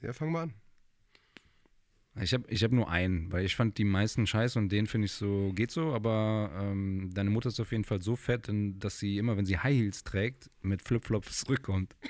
[0.00, 0.54] Ja, fang mal an.
[2.20, 5.06] Ich habe ich hab nur einen, weil ich fand die meisten scheiße und den finde
[5.06, 8.98] ich so, geht so, aber ähm, deine Mutter ist auf jeden Fall so fett, dass
[8.98, 11.94] sie immer, wenn sie High Heels trägt, mit Flipflops zurückkommt.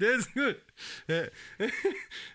[0.00, 0.56] Der ist gut.
[1.08, 1.30] Der,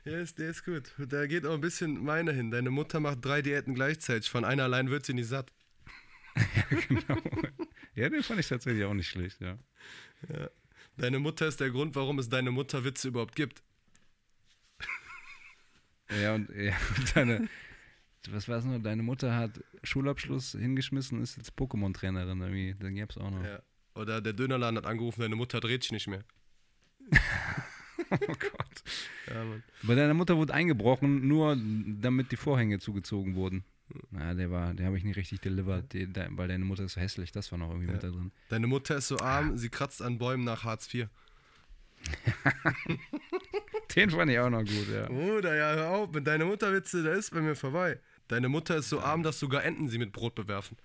[0.06, 0.92] der, ist, der ist gut.
[1.00, 2.52] Da geht auch ein bisschen meiner hin.
[2.52, 4.30] Deine Mutter macht drei Diäten gleichzeitig.
[4.30, 5.52] Von einer allein wird sie nicht satt.
[6.88, 7.18] genau.
[7.96, 9.58] Ja, den fand ich tatsächlich auch nicht schlecht, ja.
[10.98, 13.64] Deine Mutter ist der Grund, warum es deine Mutterwitze überhaupt gibt.
[16.10, 17.50] Ja, und, ja, und deine,
[18.30, 18.80] was war es noch?
[18.80, 22.74] Deine Mutter hat Schulabschluss hingeschmissen, ist jetzt Pokémon-Trainerin irgendwie.
[22.74, 23.44] Den gab's auch noch.
[23.44, 23.60] Ja.
[23.96, 26.24] Oder der Dönerladen hat angerufen, deine Mutter dreht sich nicht mehr.
[28.12, 28.84] Oh Gott.
[29.28, 29.64] Ja, Mann.
[29.82, 33.64] Bei deiner Mutter wurde eingebrochen, nur damit die Vorhänge zugezogen wurden.
[34.12, 36.94] Na, der war, der habe ich nicht richtig delivered, die, der, weil deine Mutter ist
[36.94, 38.32] so hässlich, das war noch irgendwie mit da drin.
[38.50, 41.08] Deine Mutter ist so arm, sie kratzt an Bäumen nach Hartz IV.
[43.96, 45.08] Den fand ich auch noch gut, ja.
[45.08, 48.00] Bruder, ja, hör auf, mit deiner Mutterwitze, der ist bei mir vorbei.
[48.28, 50.78] Deine Mutter ist so arm, dass sogar Enten sie mit Brot bewerfen.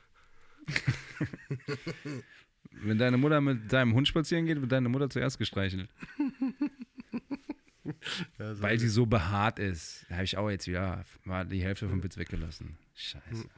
[2.71, 5.89] Wenn deine Mutter mit deinem Hund spazieren geht, wird deine Mutter zuerst gestreichelt.
[8.39, 10.05] Ja, so Weil sie so behaart ist.
[10.09, 12.77] Da habe ich auch jetzt wieder mal die Hälfte vom Witz weggelassen.
[12.95, 13.49] Scheiße.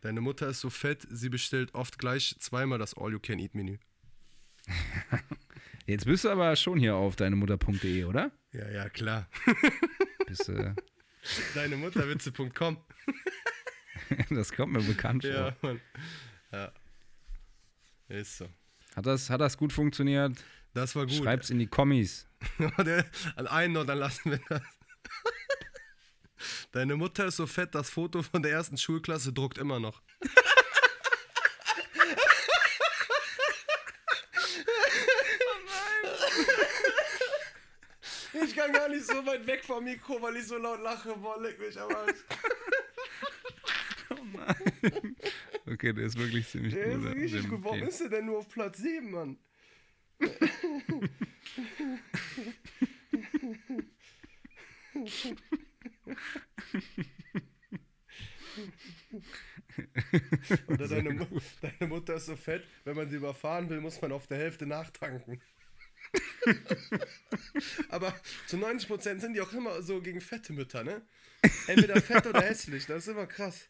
[0.00, 3.76] Deine Mutter ist so fett, sie bestellt oft gleich zweimal das All-You-Can-Eat-Menü.
[5.90, 8.30] Jetzt bist du aber schon hier auf deinemutter.de, oder?
[8.52, 9.28] Ja, ja, klar.
[10.28, 10.72] Bist, äh,
[11.56, 12.76] Deinemutterwitze.com.
[14.30, 15.32] das kommt mir bekannt vor.
[15.32, 15.80] Ja, Mann.
[16.52, 16.72] Ja.
[18.06, 18.48] Ist so.
[18.94, 20.36] Hat, das, hat das gut funktioniert?
[20.74, 21.16] Das war gut.
[21.16, 22.28] Schreib's in die Kommis.
[23.34, 24.62] An einen noch, dann lassen wir das.
[26.70, 30.02] Deine Mutter ist so fett, das Foto von der ersten Schulklasse druckt immer noch.
[38.72, 41.14] Gar nicht so weit weg vom Mikro, weil ich so laut lache.
[41.16, 42.14] Boah, leck mich am Arsch.
[45.66, 47.14] Okay, der ist wirklich ziemlich Der ist gut.
[47.14, 47.64] richtig Den- gut.
[47.64, 49.38] Warum ist er denn nur auf Platz 7, Mann?
[60.68, 61.26] Oder deine, Mu
[61.60, 64.66] deine Mutter ist so fett, wenn man sie überfahren will, muss man auf der Hälfte
[64.66, 65.40] nachtanken.
[67.88, 68.14] Aber
[68.46, 71.02] zu 90% sind die auch immer so gegen fette Mütter, ne?
[71.66, 73.68] Entweder fett oder hässlich, das ist immer krass.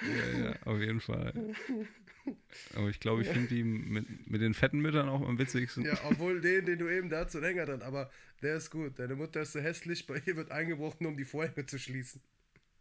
[0.00, 1.32] Ja, ja, auf jeden Fall.
[2.74, 5.84] Aber ich glaube, ich finde die mit, mit den fetten Müttern auch am witzigsten.
[5.84, 8.98] Ja, obwohl den, den du eben da hast, so länger dran, aber der ist gut.
[8.98, 12.20] Deine Mutter ist so hässlich, bei ihr wird eingebrochen, um die Vorhänge zu schließen.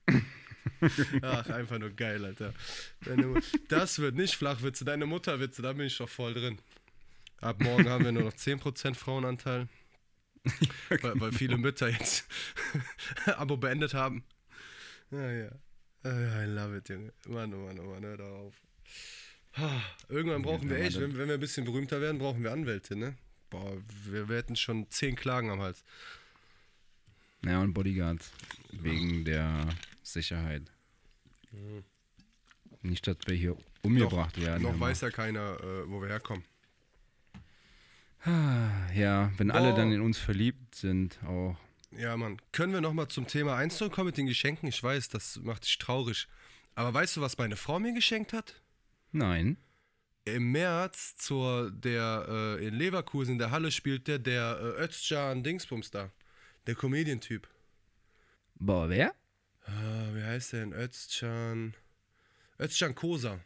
[1.22, 2.54] Ach, einfach nur geil, Alter.
[3.06, 6.60] Deine das wird nicht Flachwitze, deine Mutterwitze, da bin ich doch voll drin.
[7.42, 9.68] Ab morgen haben wir nur noch 10% Frauenanteil.
[10.90, 12.26] weil, weil viele Mütter jetzt
[13.26, 14.24] Abo beendet haben.
[15.10, 15.52] Naja.
[16.04, 17.14] I love it, Junge.
[17.28, 18.62] Mann, oh Mann, oh Mann, hör doch auf.
[19.54, 22.52] Ah, Irgendwann brauchen wir Ja, echt, wenn, wenn wir ein bisschen berühmter werden, brauchen wir
[22.52, 23.16] Anwälte, ne?
[23.50, 25.84] Boah, wir, wir hätten schon zehn Klagen am Hals.
[27.44, 28.32] Ja, und Bodyguards.
[28.72, 29.68] Wegen der
[30.04, 30.64] Sicherheit.
[32.82, 34.64] Nicht, dass wir hier umgebracht werden.
[34.64, 36.44] Noch weiß ja keiner, äh, wo wir herkommen.
[38.26, 41.58] Ja, wenn alle dann in uns verliebt sind, auch.
[41.92, 42.38] Ja, Mann.
[42.52, 44.70] Können wir nochmal zum Thema 1 zurückkommen mit den Geschenken?
[44.70, 46.28] Ich weiß, das macht dich traurig.
[46.76, 48.62] Aber weißt du, was meine Frau mir geschenkt hat?
[49.12, 49.58] Nein.
[50.24, 55.44] Im März zur der äh, in Leverkusen in der Halle spielt der der äh, Özcan
[55.44, 56.12] Dingsbums da.
[56.68, 57.48] Der Comedian-Typ.
[58.56, 59.16] Boah, wer?
[59.66, 60.74] Ah, wie heißt der denn?
[60.74, 61.74] Özcan.
[62.60, 63.40] Özcan Kosa.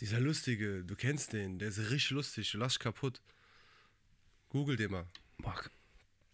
[0.00, 3.20] Dieser lustige, du kennst den, der ist richtig lustig, du lachst kaputt.
[4.50, 5.06] Google den mal.
[5.38, 5.54] Boah,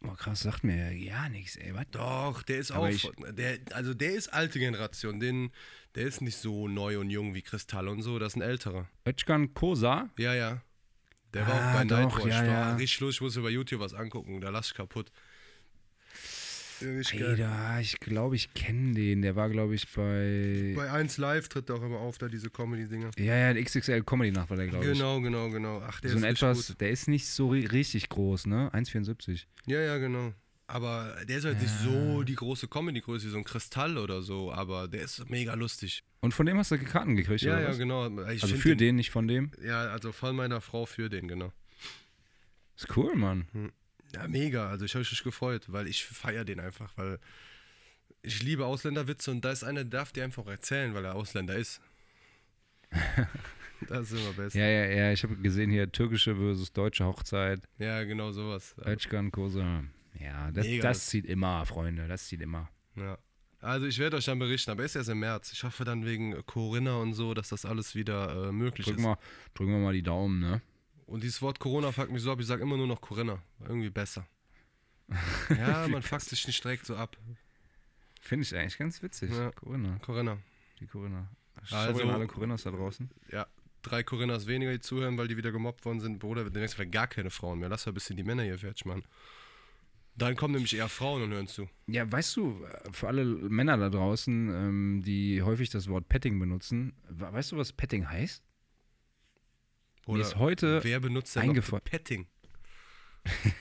[0.00, 1.72] Boah, krass, sagt mir ja nichts, ey.
[1.74, 1.84] Was?
[1.92, 2.90] Doch, der ist Aber auch.
[2.90, 5.20] ich- der, also der ist alte Generation.
[5.20, 5.52] Den,
[5.94, 8.18] der ist nicht so neu und jung wie Kristall und so.
[8.18, 8.88] Das ist ein älterer.
[9.06, 10.10] Özcan Kosa?
[10.18, 10.60] Ja, ja.
[11.32, 12.26] Der war Ah, auch bei doch, Nightwatch.
[12.26, 12.74] ja, ja.
[12.76, 14.40] Richtig los, ich muss über YouTube was angucken.
[14.40, 15.12] Da lass ich kaputt.
[16.82, 17.30] Geil.
[17.42, 19.22] Alter, ich glaube, ich kenne den.
[19.22, 20.72] Der war, glaube ich, bei.
[20.76, 23.10] Bei 1 Live tritt er auch immer auf, da diese Comedy-Dinger.
[23.18, 24.92] Ja, ja, XXL Comedy Nacht war der, glaube ich.
[24.92, 25.82] Genau, genau, genau.
[25.86, 26.80] Ach, der so ein ist richtig etwas, gut.
[26.80, 28.70] der ist nicht so ri- richtig groß, ne?
[28.72, 29.44] 1,74.
[29.66, 30.32] Ja, ja, genau.
[30.68, 34.88] Aber der ist halt nicht so die große Comedy-Größe so ein Kristall oder so, aber
[34.88, 36.02] der ist mega lustig.
[36.20, 37.78] Und von dem hast du Karten gekriegt, Ja, oder ja, was?
[37.78, 38.06] genau.
[38.30, 39.50] Ich Also für den, den, nicht von dem?
[39.62, 41.52] Ja, also von meiner Frau für den, genau.
[42.76, 43.46] Ist cool, Mann.
[44.14, 44.68] Ja, mega.
[44.68, 47.18] Also ich habe mich gefreut, weil ich feiere den einfach, weil
[48.22, 51.56] ich liebe Ausländerwitze und da ist einer, der darf dir einfach erzählen, weil er Ausländer
[51.56, 51.80] ist.
[53.88, 54.54] das ist immer best.
[54.54, 57.60] Ja, ja, ja, ich habe gesehen hier türkische versus deutsche Hochzeit.
[57.78, 58.74] Ja, genau sowas.
[58.84, 59.84] Özcan Kosa.
[60.20, 62.68] Ja, das, Mega das zieht immer, Freunde, das zieht immer.
[62.96, 63.18] Ja.
[63.60, 65.52] Also ich werde euch dann berichten, aber ist erst im März.
[65.52, 69.06] Ich hoffe dann wegen Corinna und so, dass das alles wieder äh, möglich Drücken ist.
[69.06, 69.18] wir,
[69.54, 70.60] drücken wir mal die Daumen, ne?
[71.12, 73.42] Und dieses Wort Corona fuckt mich so ab, ich sage immer nur noch Corinna.
[73.60, 74.26] Irgendwie besser.
[75.50, 77.16] Ja, man fuckt sich nicht direkt so ab.
[78.20, 79.30] Finde ich eigentlich ganz witzig.
[79.30, 79.50] Ja.
[79.52, 80.38] Corinna, Corinna.
[80.80, 81.28] die Corinna.
[81.70, 83.10] Also- Sorry an alle Corinnas da draußen.
[83.30, 83.46] Ja,
[83.82, 86.18] drei Corinnas weniger, die zuhören, weil die wieder gemobbt worden sind.
[86.18, 87.68] Bruder, demnächst wir gar keine Frauen mehr.
[87.68, 89.02] Lass mal ein bisschen die Männer hier fertig machen.
[90.16, 91.68] Dann kommen nämlich eher Frauen und hören zu.
[91.88, 96.94] Ja, weißt du, für alle Männer da draußen, ähm, die häufig das Wort Petting benutzen,
[97.08, 98.42] we- weißt du, was Petting heißt?
[100.06, 101.84] Mir Oder ist heute wer benutzt denn eingefallen.
[101.84, 102.26] Petting?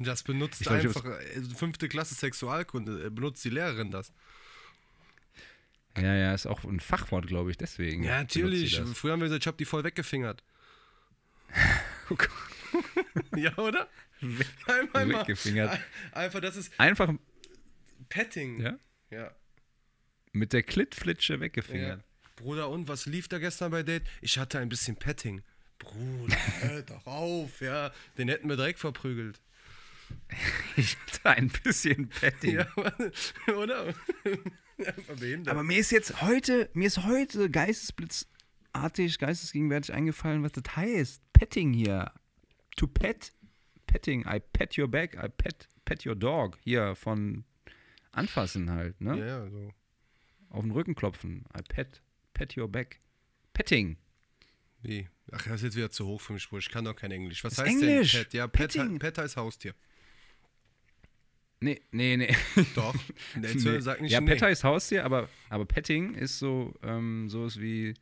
[0.00, 3.06] Das benutzt glaub, einfach äh, fünfte Klasse Sexualkunde.
[3.06, 4.12] äh, Benutzt die Lehrerin das?
[5.96, 8.02] Ja, ja, ist auch ein Fachwort, glaube ich, deswegen.
[8.02, 8.76] Ja, natürlich.
[8.94, 10.42] Früher haben wir gesagt, ich habe die voll weggefingert.
[13.36, 13.88] ja, oder?
[14.66, 15.20] Einmal, einmal.
[15.20, 15.78] Weggefingert.
[16.12, 17.12] Einfach, das ist Einfach
[18.08, 18.60] Petting.
[18.60, 18.78] Ja?
[19.10, 19.30] Ja.
[20.32, 21.40] mit der Klittflitsche ja.
[21.40, 22.02] weggefingert.
[22.36, 24.02] Bruder, und was lief da gestern bei Date?
[24.20, 25.42] Ich hatte ein bisschen Petting.
[25.78, 27.92] Bruder, hör doch auf, ja.
[28.18, 29.40] Den hätten wir direkt verprügelt.
[30.76, 32.56] Ich hatte ein bisschen Petting.
[32.56, 32.66] Ja,
[33.56, 33.94] oder?
[35.46, 41.22] Aber mir ist jetzt heute, mir ist heute geistesblitzartig, geistesgegenwärtig eingefallen, was das heißt.
[41.32, 42.12] Petting hier.
[42.76, 43.32] To pet.
[43.86, 44.24] Petting.
[44.26, 45.14] I pet your back.
[45.14, 46.58] I pet, pet your dog.
[46.64, 47.44] Hier von
[48.12, 49.18] anfassen halt, ne?
[49.18, 49.72] ja, ja, so.
[50.50, 51.44] Auf den Rücken klopfen.
[51.56, 53.00] I pet, pet your back.
[53.52, 53.96] Petting.
[54.82, 55.08] Wie?
[55.32, 56.60] Ach, das ist jetzt wieder zu hoch für mich, Bruder.
[56.60, 57.42] Ich kann doch kein Englisch.
[57.44, 58.12] Was Das heißt Englisch.
[58.12, 58.34] denn Pet?
[58.34, 58.98] Ja, Pet.
[58.98, 59.74] Pet heißt Haustier.
[61.60, 62.36] Nee, nee, nee.
[62.74, 62.94] Doch.
[63.42, 63.80] Jetzt nee.
[63.80, 64.26] sag nicht ja, nee.
[64.26, 67.94] Pet heißt Haustier, aber, aber Petting ist so, ähm, sowas wie,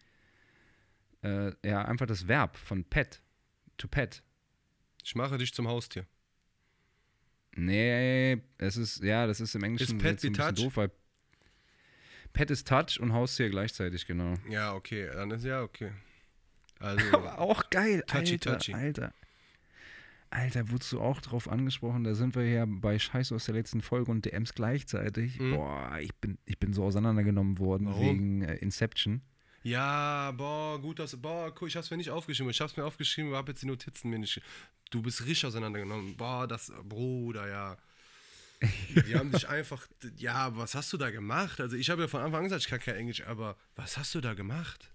[1.23, 3.23] äh, ja, einfach das Verb von pet.
[3.79, 4.23] To pet.
[5.05, 6.07] Ich mache dich zum Haustier.
[7.55, 10.55] Nee, es ist, ja, das ist im Englischen Ist Pet so wie Touch?
[10.55, 10.91] doof, weil
[12.33, 14.35] Pet ist Touch und Haustier gleichzeitig, genau.
[14.49, 15.09] Ja, okay.
[15.13, 15.93] Dann ist ja okay.
[16.83, 18.75] Also, Aber auch geil, Touchy, Alter, touchy.
[18.75, 19.13] Alter.
[20.31, 22.05] Alter, wurdest du auch drauf angesprochen?
[22.05, 25.39] Da sind wir ja bei Scheiß aus der letzten Folge und DMs gleichzeitig.
[25.39, 25.57] Mhm.
[25.57, 28.01] Boah, ich bin, ich bin so auseinandergenommen worden Warum?
[28.01, 29.21] wegen äh, Inception.
[29.63, 32.51] ja, boah, gut, dass, boah, cool, ich hab's mir nicht aufgeschrieben.
[32.51, 34.41] Ich hab's mir aufgeschrieben, aber hab jetzt die Notizen mir nicht.
[34.91, 36.17] Du bist richtig auseinandergenommen.
[36.17, 37.77] Boah, das, Bruder, ja.
[39.07, 41.61] Die haben dich einfach, ja, was hast du da gemacht?
[41.61, 44.15] Also, ich habe ja von Anfang an gesagt, ich kann kein Englisch, aber was hast
[44.15, 44.92] du da gemacht?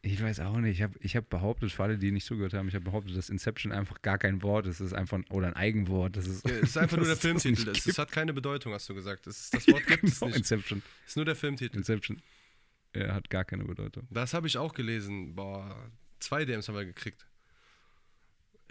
[0.00, 0.76] Ich weiß auch nicht.
[0.76, 3.30] Ich habe ich hab behauptet, für alle, die nicht zugehört haben, ich habe behauptet, dass
[3.30, 4.76] Inception einfach gar kein Wort ist.
[4.80, 6.16] Es ist einfach, oder ein Eigenwort.
[6.16, 7.70] Das ist, Ja, Es ist einfach nur der es Filmtitel.
[7.70, 9.26] Es, es hat keine Bedeutung, hast du gesagt.
[9.26, 10.38] Das, ist, das Wort gibt es Genau, nicht.
[10.38, 10.82] Inception.
[11.04, 11.76] Es ist nur der Filmtitel.
[11.76, 12.22] Inception.
[12.94, 14.06] Ja, hat gar keine Bedeutung.
[14.10, 15.34] Das habe ich auch gelesen.
[15.34, 17.26] Boah, zwei DMs haben wir gekriegt.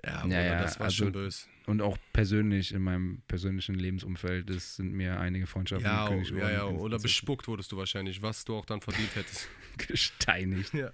[0.05, 1.45] Ja, Bruder, ja, das war also- schon böse.
[1.65, 6.37] Und auch persönlich, in meinem persönlichen Lebensumfeld, das sind mir einige Freundschaften Ja, gekündigt ja,
[6.37, 6.53] worden.
[6.53, 9.49] ja, oder bespuckt wurdest du wahrscheinlich, was du auch dann verdient hättest.
[9.77, 10.73] gesteinigt.
[10.73, 10.91] ja.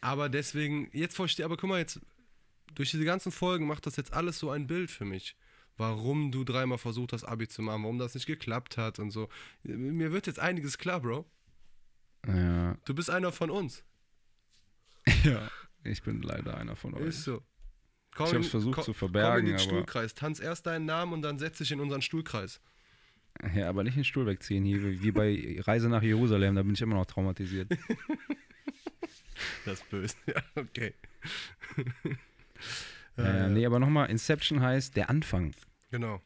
[0.00, 2.00] Aber deswegen, jetzt verstehe, aber guck mal, jetzt,
[2.74, 5.36] durch diese ganzen Folgen macht das jetzt alles so ein Bild für mich.
[5.76, 9.28] Warum du dreimal versucht hast, Abi zu machen, warum das nicht geklappt hat und so.
[9.62, 11.24] Mir wird jetzt einiges klar, Bro.
[12.26, 13.84] Ja, Du bist einer von uns.
[15.24, 15.48] ja.
[15.84, 17.06] Ich bin leider einer von euch.
[17.06, 17.42] Ist so.
[18.16, 20.14] Komm Ich hab's versucht komm- zu verbergen, Komm in den aber- Stuhlkreis.
[20.14, 22.60] Tanz erst deinen Namen und dann setz dich in unseren Stuhlkreis.
[23.54, 26.82] Ja, aber nicht den Stuhl wegziehen hier, wie bei Reise nach Jerusalem, da bin ich
[26.82, 27.70] immer noch traumatisiert.
[29.64, 30.16] Das böse.
[30.26, 30.94] Ja, okay.
[33.16, 35.54] äh, nee, aber nochmal, Inception heißt der Anfang.
[35.90, 36.20] Genau.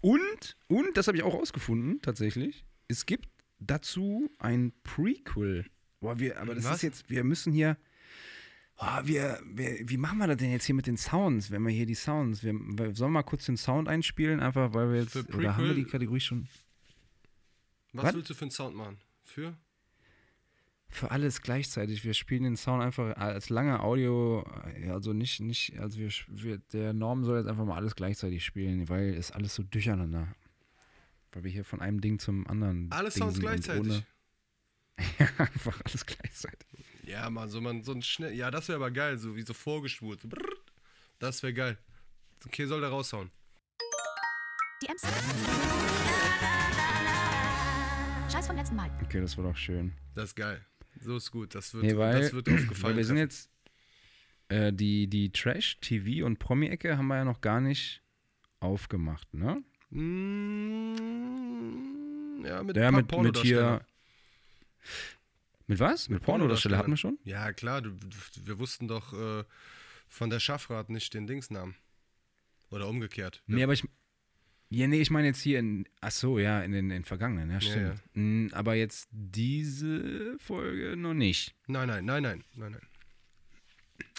[0.00, 3.28] Und, und, das habe ich auch rausgefunden, tatsächlich, es gibt
[3.58, 5.66] dazu ein Prequel.
[6.00, 6.76] Boah, wir, aber das Was?
[6.76, 7.76] ist jetzt, wir müssen hier,
[8.78, 11.70] oh, wir, wir, wie machen wir das denn jetzt hier mit den Sounds, wenn wir
[11.70, 15.00] hier die Sounds, wir, wir sollen wir mal kurz den Sound einspielen, einfach weil wir
[15.00, 15.92] jetzt, Für oder haben wir die Prequel?
[15.92, 16.48] Kategorie schon?
[17.92, 18.14] Was, Was?
[18.14, 18.98] willst du für einen Sound machen?
[19.24, 19.54] Für?
[20.92, 22.04] Für alles gleichzeitig.
[22.04, 24.44] Wir spielen den Sound einfach als lange Audio,
[24.84, 28.44] ja, also nicht, nicht, also wir, wir, der Norm soll jetzt einfach mal alles gleichzeitig
[28.44, 30.26] spielen, weil es alles so durcheinander.
[31.32, 32.90] Weil wir hier von einem Ding zum anderen.
[32.90, 33.80] Alle dingsen Sounds und gleichzeitig.
[33.82, 34.06] ohne-
[35.18, 36.66] Ja, einfach alles gleichzeitig.
[37.04, 38.34] Ja, man, so, man, so ein schnell.
[38.34, 40.20] Ja, das wäre aber geil, so wie so vorgespult.
[40.22, 40.28] So.
[41.20, 41.78] Das wäre geil.
[42.46, 43.30] Okay, soll der raushauen.
[44.82, 45.06] Die MC.
[48.32, 48.90] Scheiß vom letzten Mal.
[49.04, 49.92] Okay, das war doch schön.
[50.14, 50.64] Das ist geil.
[51.00, 51.54] So ist gut.
[51.54, 52.82] Das wird, Nee, weil, das wird aufgefallen.
[52.82, 53.50] weil wir sind jetzt,
[54.48, 58.02] äh, die, die Trash, TV und Promi-Ecke haben wir ja noch gar nicht
[58.60, 59.62] aufgemacht, ne?
[59.90, 60.94] Mm,
[62.44, 63.84] ja, mit, Ja, mit, mit hier.
[65.66, 66.08] Mit was?
[66.08, 67.18] Mit, Pornodarsteller hatten wir schon?
[67.24, 67.80] Ja, klar.
[67.80, 68.08] Du, du,
[68.44, 69.44] wir wussten doch äh,
[70.08, 71.76] von der Schaffrat nicht den Dingsnamen.
[72.70, 73.42] Oder umgekehrt.
[73.46, 73.84] Nee, aber ich.
[74.72, 75.84] Ja, nee, ich meine jetzt hier in.
[76.00, 78.00] Ach so, ja, in den in vergangenen, ja, stimmt.
[78.14, 78.20] ja.
[78.20, 81.56] Mm, Aber jetzt diese Folge noch nicht.
[81.66, 82.82] Nein, nein, nein, nein, nein, nein.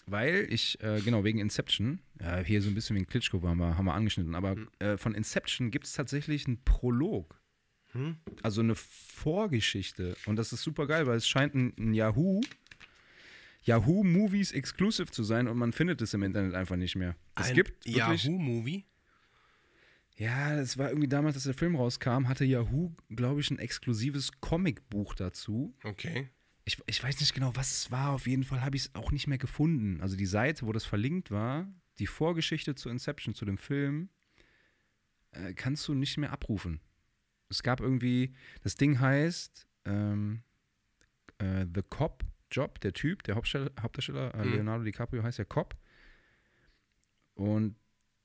[0.08, 3.78] Weil ich, äh, genau, wegen Inception, ja, hier so ein bisschen wegen Klitschko haben wir,
[3.78, 7.40] haben wir angeschnitten, aber äh, von Inception gibt es tatsächlich einen Prolog.
[7.94, 8.18] Hm?
[8.42, 10.18] Also eine Vorgeschichte.
[10.26, 12.42] Und das ist super geil, weil es scheint ein, ein Yahoo.
[13.64, 17.16] Yahoo Movies Exclusive zu sein und man findet es im Internet einfach nicht mehr.
[17.36, 18.24] Es Ein gibt wirklich.
[18.26, 18.86] Yahoo-Movie?
[20.22, 24.40] Ja, das war irgendwie damals, als der Film rauskam, hatte Yahoo, glaube ich, ein exklusives
[24.40, 25.76] Comicbuch dazu.
[25.84, 26.30] Okay.
[26.64, 28.12] Ich, ich weiß nicht genau, was es war.
[28.12, 30.00] Auf jeden Fall habe ich es auch nicht mehr gefunden.
[30.00, 34.10] Also die Seite, wo das verlinkt war, die Vorgeschichte zu Inception, zu dem Film,
[35.32, 36.82] äh, kannst du nicht mehr abrufen.
[37.50, 40.44] Es gab irgendwie, das Ding heißt ähm,
[41.40, 44.54] äh, The Cop Job, der Typ, der Hauptdarsteller, Hauptdarsteller äh, Mhm.
[44.54, 45.76] Leonardo DiCaprio heißt ja Cop.
[47.34, 47.76] Und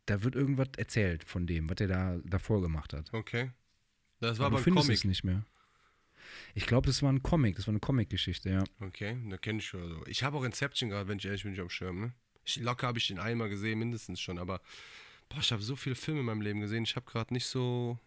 [0.07, 3.12] da wird irgendwas erzählt von dem, was er da davor gemacht hat.
[3.12, 3.51] Okay.
[4.21, 4.97] Das war Aber aber ein Comic.
[4.97, 5.45] es nicht mehr.
[6.55, 8.64] Ich glaube, das war ein Comic, das war eine Comic-Geschichte, ja.
[8.81, 9.88] Okay, da kenne ich schon.
[9.88, 10.07] So.
[10.07, 12.01] Ich habe auch Inception gerade, wenn ich ehrlich bin, nicht am Schirm.
[12.01, 12.12] Ne?
[12.45, 14.38] Ich, locker habe ich den einmal gesehen, mindestens schon.
[14.38, 14.61] Aber
[15.29, 16.85] boah, ich habe so viele Filme in meinem Leben gesehen.
[16.85, 17.99] Ich habe gerade nicht so.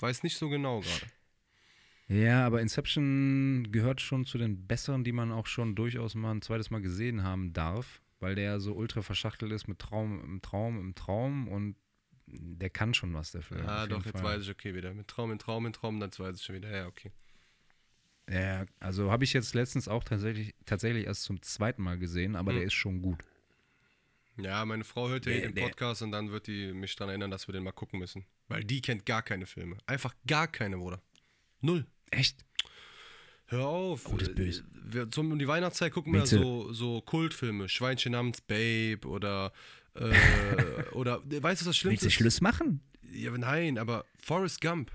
[0.00, 1.06] Weiß nicht so genau gerade.
[2.08, 6.42] Ja, aber Inception gehört schon zu den besseren, die man auch schon durchaus mal ein
[6.42, 10.80] zweites Mal gesehen haben darf, weil der so ultra verschachtelt ist mit Traum im Traum
[10.80, 11.76] im Traum und
[12.26, 13.60] der kann schon was, der Film.
[13.60, 14.24] Jeden doch, jetzt Fall.
[14.38, 14.94] weiß ich, okay, wieder.
[14.94, 16.70] Mit Traum in Traum in Traum, dann weiß ich schon wieder.
[16.74, 17.12] Ja, okay.
[18.30, 22.52] Ja, also habe ich jetzt letztens auch tatsächlich, tatsächlich erst zum zweiten Mal gesehen, aber
[22.52, 22.58] Hm.
[22.58, 23.22] der ist schon gut.
[24.38, 27.10] Ja, meine Frau hört ja Der- den der- Podcast und dann wird die mich daran
[27.10, 28.24] erinnern, dass wir den mal gucken müssen.
[28.48, 29.76] Weil die kennt gar keine Filme.
[29.86, 31.02] Einfach gar keine, Bruder.
[31.60, 31.86] Null.
[32.10, 32.44] Echt?
[33.46, 34.08] Hör auf.
[34.12, 34.64] Oh, das ist böse.
[34.86, 37.68] Wir, zum, um die Weihnachtszeit gucken wir so, so Kultfilme.
[37.68, 39.52] Schweinchen namens Babe oder.
[39.94, 40.12] Äh,
[40.92, 41.20] oder.
[41.24, 42.40] Weißt du, was das Schlimmste ist?
[42.40, 42.80] machen?
[43.12, 44.90] Ja, nein, aber Forrest Gump.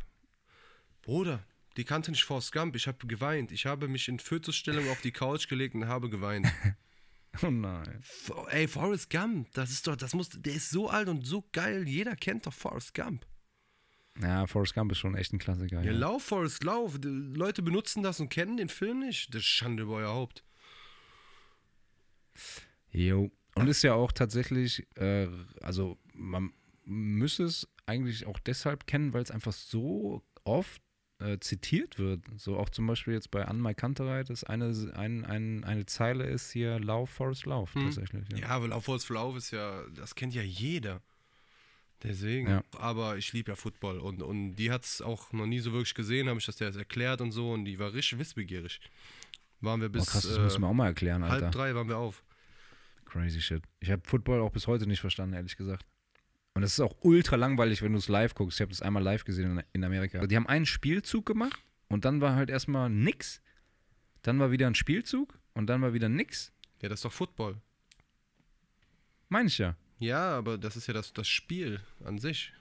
[1.01, 1.43] Bruder,
[1.77, 2.75] die kannte nicht Forrest Gump.
[2.75, 3.51] Ich habe geweint.
[3.51, 6.47] Ich habe mich in Fötusstellung auf die Couch gelegt und habe geweint.
[7.43, 8.01] Oh nein.
[8.49, 11.87] Ey, Forrest Gump, das ist doch, das muss, der ist so alt und so geil.
[11.87, 13.25] Jeder kennt doch Forrest Gump.
[14.21, 15.81] Ja, Forrest Gump ist schon echt ein Klassiker.
[15.81, 16.99] Ja, Ja, lauf, Forrest, lauf.
[16.99, 19.33] Die Leute benutzen das und kennen den Film nicht.
[19.33, 20.43] Das ist Schande über euer Haupt.
[22.91, 23.31] Jo.
[23.55, 25.27] Und ist ja auch tatsächlich, äh,
[25.61, 26.53] also man
[26.85, 30.81] müsste es eigentlich auch deshalb kennen, weil es einfach so oft
[31.19, 32.23] äh, zitiert wird.
[32.37, 36.51] So auch zum Beispiel jetzt bei Anne Kantereit, dass eine, ein, ein, eine Zeile ist
[36.51, 37.85] hier Lauf, Forest Lauf Hm.
[37.85, 38.25] tatsächlich.
[38.31, 38.37] Ja.
[38.37, 41.01] Ja, weil Lauf, Forrest, Lauf ist ja, das kennt ja jeder.
[42.03, 42.49] Deswegen.
[42.49, 42.63] Ja.
[42.77, 45.93] Aber ich liebe ja Football und, und die hat es auch noch nie so wirklich
[45.93, 48.79] gesehen, habe ich das der erklärt und so und die war richtig wissbegierig.
[49.59, 51.45] Waren wir bis krass, das äh, müssen wir auch mal erklären, Alter.
[51.45, 52.23] halb drei waren wir auf.
[53.05, 53.63] Crazy shit.
[53.79, 55.85] Ich habe Football auch bis heute nicht verstanden, ehrlich gesagt.
[56.53, 58.59] Und es ist auch ultra langweilig, wenn du es live guckst.
[58.59, 60.25] Ich habe das einmal live gesehen in, in Amerika.
[60.25, 63.41] Die haben einen Spielzug gemacht und dann war halt erstmal nix.
[64.21, 66.53] Dann war wieder ein Spielzug und dann war wieder nix.
[66.81, 67.61] Ja, das ist doch Football.
[69.27, 69.75] Meine ich ja.
[69.99, 72.53] Ja, aber das ist ja das, das Spiel an sich.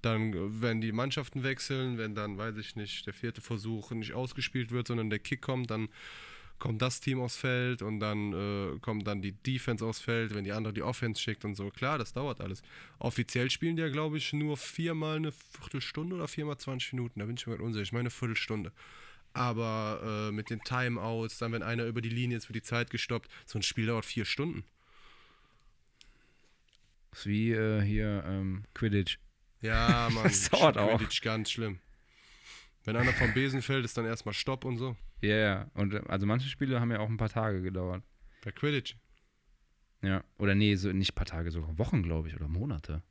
[0.00, 4.12] Dann, äh, wenn die Mannschaften wechseln, wenn dann, weiß ich nicht, der vierte Versuch nicht
[4.14, 5.88] ausgespielt wird, sondern der Kick kommt, dann
[6.58, 10.44] kommt das Team aufs Feld und dann äh, kommt dann die Defense aufs Feld, wenn
[10.44, 11.70] die andere die Offense schickt und so.
[11.70, 12.62] Klar, das dauert alles.
[12.98, 17.20] Offiziell spielen die ja, glaube ich, nur viermal eine Viertelstunde oder viermal 20 Minuten.
[17.20, 17.82] Da bin ich mir gerade unsicher.
[17.82, 18.72] Ich meine eine Viertelstunde.
[19.34, 22.90] Aber äh, mit den Timeouts, dann wenn einer über die Linie ist, wird die Zeit
[22.90, 23.30] gestoppt.
[23.46, 24.64] So ein Spiel dauert vier Stunden.
[27.10, 29.18] Das ist wie äh, hier ähm, Quidditch.
[29.60, 30.24] Ja, Mann.
[30.24, 30.98] Das dauert auch.
[30.98, 31.80] Quidditch, ganz schlimm.
[32.84, 34.96] Wenn einer vom Besen fällt, ist dann erstmal Stopp und so.
[35.20, 35.70] Ja, ja.
[35.74, 38.02] Und äh, also manche Spiele haben ja auch ein paar Tage gedauert.
[38.44, 38.96] Bei Quidditch.
[40.02, 40.24] Ja.
[40.38, 43.02] Oder nee, so nicht ein paar Tage, sogar Wochen, glaube ich, oder Monate.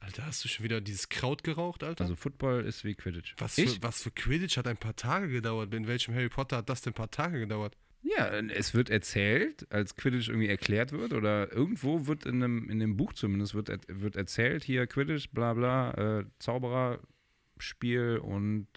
[0.00, 2.04] Alter, hast du schon wieder dieses Kraut geraucht, Alter?
[2.04, 3.34] Also Football ist wie Quidditch.
[3.38, 3.76] was, ich?
[3.76, 5.72] für, was für Quidditch hat ein paar Tage gedauert?
[5.72, 7.76] In welchem Harry Potter hat das denn ein paar Tage gedauert?
[8.04, 12.78] Ja, es wird erzählt, als Quidditch irgendwie erklärt wird, oder irgendwo wird in einem, in
[12.78, 18.68] dem Buch zumindest wird, wird erzählt, hier Quidditch, bla bla, äh, Zaubererspiel und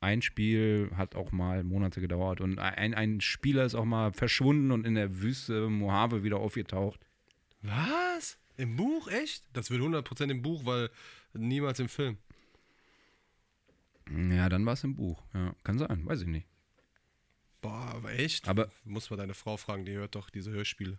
[0.00, 4.70] ein Spiel hat auch mal Monate gedauert und ein, ein Spieler ist auch mal verschwunden
[4.70, 7.00] und in der Wüste Mojave wieder aufgetaucht.
[7.62, 8.38] Was?
[8.56, 9.08] Im Buch?
[9.08, 9.44] Echt?
[9.52, 10.90] Das wird 100% im Buch, weil
[11.32, 12.18] niemals im Film.
[14.30, 15.24] Ja, dann war es im Buch.
[15.32, 16.46] Ja, kann sein, weiß ich nicht.
[17.64, 18.46] Boah, aber echt?
[18.46, 20.98] Aber- Muss mal deine Frau fragen, die hört doch diese Hörspiele.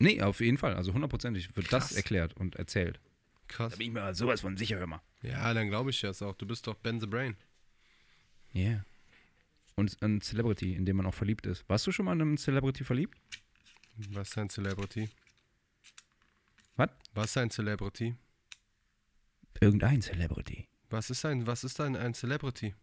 [0.00, 0.74] Nee, auf jeden Fall.
[0.74, 1.88] Also hundertprozentig wird Krass.
[1.90, 2.98] das erklärt und erzählt.
[3.46, 3.76] Krass.
[3.78, 5.00] bin ich mir sowas von sicher, hör mal.
[5.22, 6.34] Ja, dann glaube ich das auch.
[6.34, 7.36] Du bist doch Ben the Brain.
[8.52, 8.62] Ja.
[8.62, 8.84] Yeah.
[9.76, 11.64] Und ein Celebrity, in dem man auch verliebt ist.
[11.68, 13.16] Warst du schon mal in einem Celebrity verliebt?
[14.10, 15.08] Was ist ein Celebrity?
[16.76, 16.90] Was?
[17.14, 18.16] Was ist ein Celebrity?
[19.60, 20.66] Irgendein Celebrity.
[20.90, 22.74] Was ist ein, was ist ein, ein Celebrity?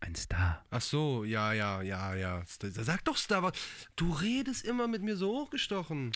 [0.00, 0.64] Ein Star.
[0.70, 2.42] Ach so, ja, ja, ja, ja.
[2.46, 3.52] Sag doch Star, was-
[3.96, 6.12] du redest immer mit mir so hochgestochen.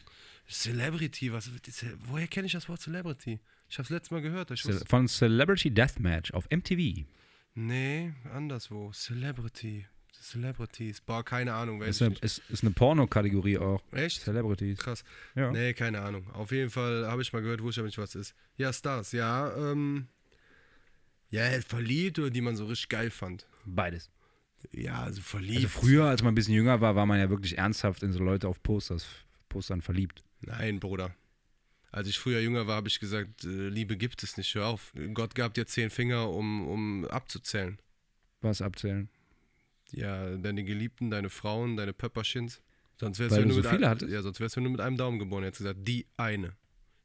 [0.48, 1.50] Celebrity, was,
[2.06, 3.40] woher kenne ich das Wort Celebrity?
[3.68, 4.50] Ich habe es letztes Mal gehört.
[4.50, 7.04] Wusste, von Celebrity Deathmatch auf MTV.
[7.54, 8.90] nee, anderswo.
[8.92, 9.86] Celebrity.
[10.12, 11.00] Celebrities.
[11.02, 11.80] Boah, keine Ahnung.
[11.80, 13.82] Weiß Ist eine, ist, ist eine Porno-Kategorie auch.
[13.92, 14.22] Echt?
[14.22, 14.78] Celebrities.
[14.78, 15.04] Krass.
[15.34, 15.50] Ja.
[15.50, 16.30] Nee, keine Ahnung.
[16.30, 18.34] Auf jeden Fall habe ich mal gehört, wusste aber nicht, was ist.
[18.56, 20.06] Ja, Stars, ja, ähm.
[21.30, 23.46] Ja, verliebt oder die man so richtig geil fand.
[23.64, 24.10] Beides.
[24.72, 25.64] Ja, also verliebt.
[25.64, 28.20] Also früher, als man ein bisschen jünger war, war man ja wirklich ernsthaft in so
[28.20, 29.06] Leute auf Posters,
[29.48, 30.22] Postern verliebt.
[30.40, 31.14] Nein, Bruder.
[31.90, 34.92] Als ich früher jünger war, habe ich gesagt, äh, Liebe gibt es nicht, hör auf.
[35.12, 37.78] Gott gab dir zehn Finger, um, um abzuzählen.
[38.40, 39.08] Was abzählen?
[39.92, 42.62] Ja, deine Geliebten, deine Frauen, deine Pöpperchens.
[42.98, 44.12] Sonst wärst Weil du du nur so mit viele hattest?
[44.12, 45.44] Ja, sonst wärst du nur mit einem Daumen geboren.
[45.44, 46.56] Jetzt gesagt, die eine.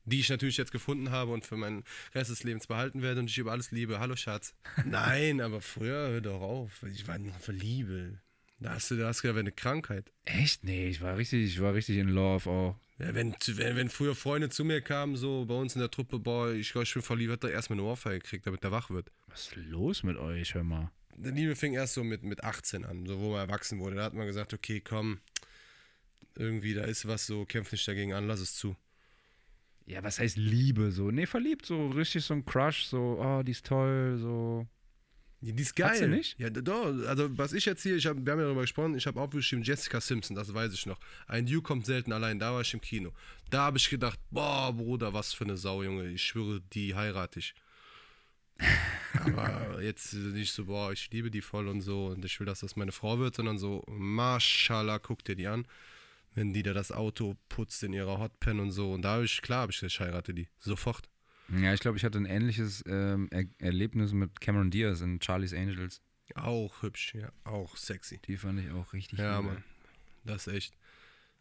[0.09, 1.83] Die ich natürlich jetzt gefunden habe und für meinen
[2.15, 3.99] Rest des Lebens behalten werde und ich über alles liebe.
[3.99, 4.55] Hallo Schatz.
[4.85, 6.83] Nein, aber früher, hör doch auf.
[6.91, 8.19] Ich war nur für Liebe.
[8.59, 10.11] Da hast du, da hast du wäre eine Krankheit.
[10.25, 10.63] Echt?
[10.63, 12.75] Nee, ich war richtig, ich war richtig in Love auch.
[12.97, 16.17] Ja, wenn, wenn, wenn früher Freunde zu mir kamen, so bei uns in der Truppe,
[16.17, 19.11] boah, ich, ich bin verliebt, hat er erstmal eine Ohrfeige gekriegt, damit er wach wird.
[19.27, 20.91] Was ist los mit euch, hör mal?
[21.17, 23.97] Die Liebe fing erst so mit, mit 18 an, so wo man erwachsen wurde.
[23.97, 25.19] Da hat man gesagt, okay, komm,
[26.35, 28.75] irgendwie, da ist was so, kämpf nicht dagegen an, lass es zu.
[29.89, 31.09] Ja, was heißt Liebe so?
[31.09, 34.67] Nee, verliebt, so richtig so ein Crush, so, oh, die ist toll, so.
[35.41, 35.97] Ja, die ist Hat geil.
[35.97, 36.39] sie nicht?
[36.39, 36.85] Ja, doch.
[37.07, 39.63] Also, was ich jetzt hier, ich hab, wir haben ja darüber gesprochen, ich habe aufgeschrieben,
[39.63, 40.99] Jessica Simpson, das weiß ich noch.
[41.27, 43.13] Ein You kommt selten allein, da war ich im Kino.
[43.49, 46.07] Da habe ich gedacht, boah, Bruder, was für eine Sau, Junge.
[46.09, 47.55] Ich schwöre, die heirate ich.
[49.13, 52.59] Aber jetzt nicht so, boah, ich liebe die voll und so und ich will, dass
[52.59, 55.65] das meine Frau wird, sondern so, Mashallah, guck dir die an.
[56.39, 58.93] Wenn die da das Auto putzt in ihrer Hotpen und so.
[58.93, 60.47] Und da habe ich, klar, habe ich gesagt, ich heirate die.
[60.57, 61.09] Sofort.
[61.49, 65.53] Ja, ich glaube, ich hatte ein ähnliches ähm, er Erlebnis mit Cameron Diaz in Charlie's
[65.53, 65.99] Angels.
[66.35, 68.19] Auch hübsch, ja, auch sexy.
[68.25, 69.41] Die fand ich auch richtig Ja.
[69.41, 69.65] Mann.
[70.23, 70.73] Das ist echt.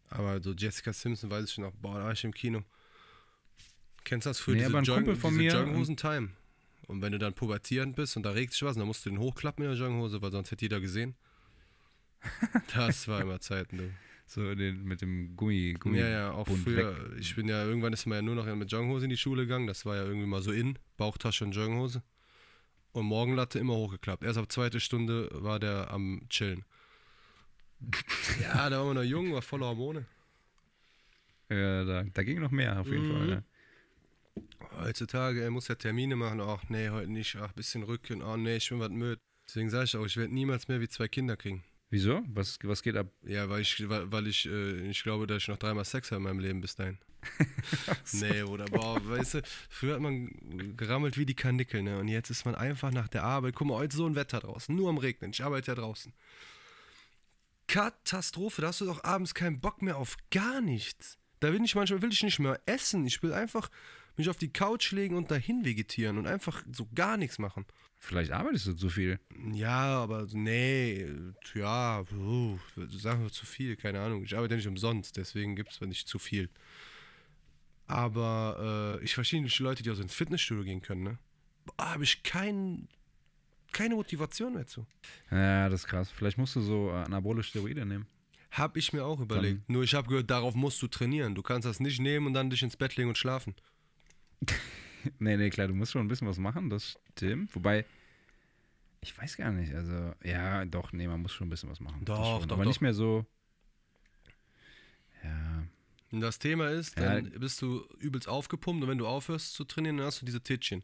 [0.09, 2.63] Aber so Jessica Simpson weiß ich noch, boah, da war ich im Kino.
[4.03, 4.55] Kennst du das früher?
[4.55, 6.31] Nee, diese von diese mir- Jogginghosen-Time.
[6.87, 9.19] Und wenn du dann pubertierend bist und da regt sich was, dann musst du den
[9.19, 11.15] hochklappen in der Jogginghose, weil sonst hätte jeder gesehen.
[12.75, 13.91] Das war immer Zeiten, du.
[14.31, 16.95] So den, mit dem Gummi, Gummi Ja, ja, auch Bund früher.
[16.95, 17.17] weg.
[17.19, 19.65] Ich bin ja, irgendwann ist man ja nur noch mit Jogginghose in die Schule gegangen.
[19.65, 22.03] Das war ja irgendwie mal so in, Bauchtasche und Jogginghose.
[22.91, 24.23] Und Morgenlatte immer hochgeklappt.
[24.23, 26.63] Erst ab zweite Stunde war der am Chillen.
[28.43, 30.05] ja, da war man noch jung, war voller Hormone.
[31.49, 33.11] Ja, da, da ging noch mehr auf jeden Mhm.
[33.17, 33.27] Fall.
[33.27, 33.43] Ne?
[34.79, 36.39] Heutzutage, er muss ja Termine machen.
[36.41, 37.35] Ach nee, heute nicht.
[37.37, 38.21] Ach, bisschen Rücken.
[38.21, 39.19] Oh nee, ich bin was müde.
[39.47, 41.63] Deswegen sage ich auch, ich werde niemals mehr wie zwei Kinder kriegen.
[41.89, 42.21] Wieso?
[42.27, 43.07] Was, was geht ab?
[43.23, 46.23] Ja, weil ich, weil, ich, äh, ich glaube, dass ich noch dreimal Sex habe in
[46.23, 46.97] meinem Leben bis dahin.
[48.13, 51.99] Nee, oder boah, weißt du, früher hat man gerammelt wie die Kanickel, ne?
[51.99, 53.55] Und jetzt ist man einfach nach der Arbeit.
[53.55, 55.31] Guck mal, heute so ein Wetter draußen, nur am Regnen.
[55.31, 56.13] Ich arbeite ja draußen.
[57.67, 61.17] Katastrophe, da hast du doch abends keinen Bock mehr auf gar nichts.
[61.39, 63.05] Da will ich manchmal will ich nicht mehr essen.
[63.05, 63.69] Ich will einfach
[64.17, 67.65] mich auf die Couch legen und dahin vegetieren und einfach so gar nichts machen.
[68.01, 69.19] Vielleicht arbeitest du zu viel.
[69.53, 71.05] Ja, aber nee,
[71.53, 72.03] ja,
[72.91, 74.23] sagen wir zu viel, keine Ahnung.
[74.23, 76.49] Ich arbeite nicht umsonst, deswegen gibt es nicht zu viel.
[77.87, 81.17] Aber äh, ich verstehe nicht die Leute, die aus ins Fitnessstudio gehen können, ne?
[81.77, 82.87] Habe ich kein,
[83.73, 84.87] keine Motivation mehr zu.
[85.29, 86.09] Ja, das ist krass.
[86.09, 88.07] Vielleicht musst du so äh, anabolische Steroide nehmen.
[88.51, 89.69] Hab ich mir auch überlegt.
[89.69, 91.35] Nur ich habe gehört, darauf musst du trainieren.
[91.35, 93.55] Du kannst das nicht nehmen und dann dich ins Bett legen und schlafen.
[95.19, 97.55] Nee, nee, klar, du musst schon ein bisschen was machen, das stimmt.
[97.55, 97.85] Wobei,
[99.01, 102.03] ich weiß gar nicht, also, ja, doch, nee, man muss schon ein bisschen was machen.
[102.05, 102.69] Doch, doch, Aber doch.
[102.69, 103.25] nicht mehr so,
[106.11, 107.05] Und das Thema ist, Ja.
[107.21, 110.41] dann bist du übelst aufgepumpt und wenn du aufhörst zu trainieren, dann hast du diese
[110.41, 110.83] Tittchen.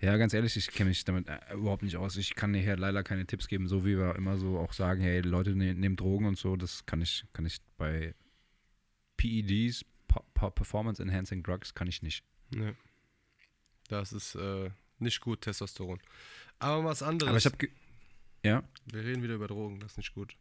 [0.00, 2.16] Ja, ganz ehrlich, ich kenne mich damit äh, überhaupt nicht aus.
[2.16, 5.00] Ich kann dir hier leider keine Tipps geben, so wie wir immer so auch sagen,
[5.02, 8.14] hey, Leute ne nehmen Drogen und so, das kann ich, kann ich bei
[9.16, 9.84] PEDs,
[10.16, 12.24] Pa- Pa- Performance Enhancing Drugs, kann ich nicht.
[12.50, 12.74] Nee.
[13.88, 16.00] Das ist äh, nicht gut, Testosteron.
[16.58, 17.28] Aber was anderes.
[17.28, 17.68] Aber ich habe
[18.42, 20.36] ja, wir reden wieder über Drogen, das ist nicht gut.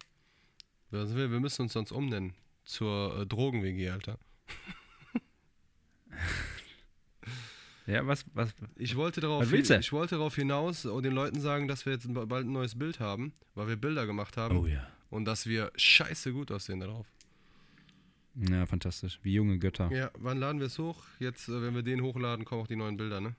[0.91, 2.35] Wir müssen uns sonst umnennen.
[2.63, 4.17] Zur äh, Drogen-WG, Alter.
[7.85, 9.55] ja, was, was, Ich wollte darauf, du?
[9.57, 12.99] ich wollte darauf hinaus und den Leuten sagen, dass wir jetzt bald ein neues Bild
[12.99, 14.87] haben, weil wir Bilder gemacht haben oh ja.
[15.09, 17.07] und dass wir scheiße gut aussehen darauf.
[18.35, 19.19] Ja, fantastisch.
[19.23, 19.89] Wie junge Götter.
[19.91, 21.03] Ja, wann laden wir es hoch?
[21.19, 23.35] Jetzt, äh, wenn wir den hochladen, kommen auch die neuen Bilder, ne?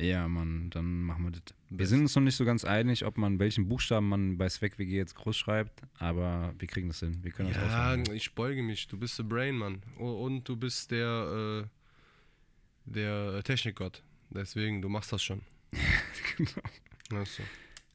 [0.00, 1.42] Ja, Mann, dann machen wir das.
[1.70, 4.76] Wir sind uns noch nicht so ganz einig, ob man welchen Buchstaben man bei Swag
[4.78, 7.18] WG jetzt groß schreibt, aber wir kriegen das hin.
[7.22, 8.14] Wir können das Ja, ausmachen.
[8.14, 8.88] ich beuge mich.
[8.88, 9.82] Du bist der Brain, Mann.
[9.98, 14.02] Und du bist der, äh, der Technikgott.
[14.30, 15.42] Deswegen, du machst das schon.
[16.36, 17.20] genau.
[17.22, 17.42] Achso.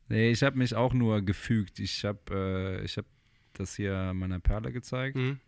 [0.08, 1.80] Nee, ich habe mich auch nur gefügt.
[1.80, 3.06] Ich habe äh, ich hab
[3.60, 5.40] das hier meiner Perle gezeigt Mhm.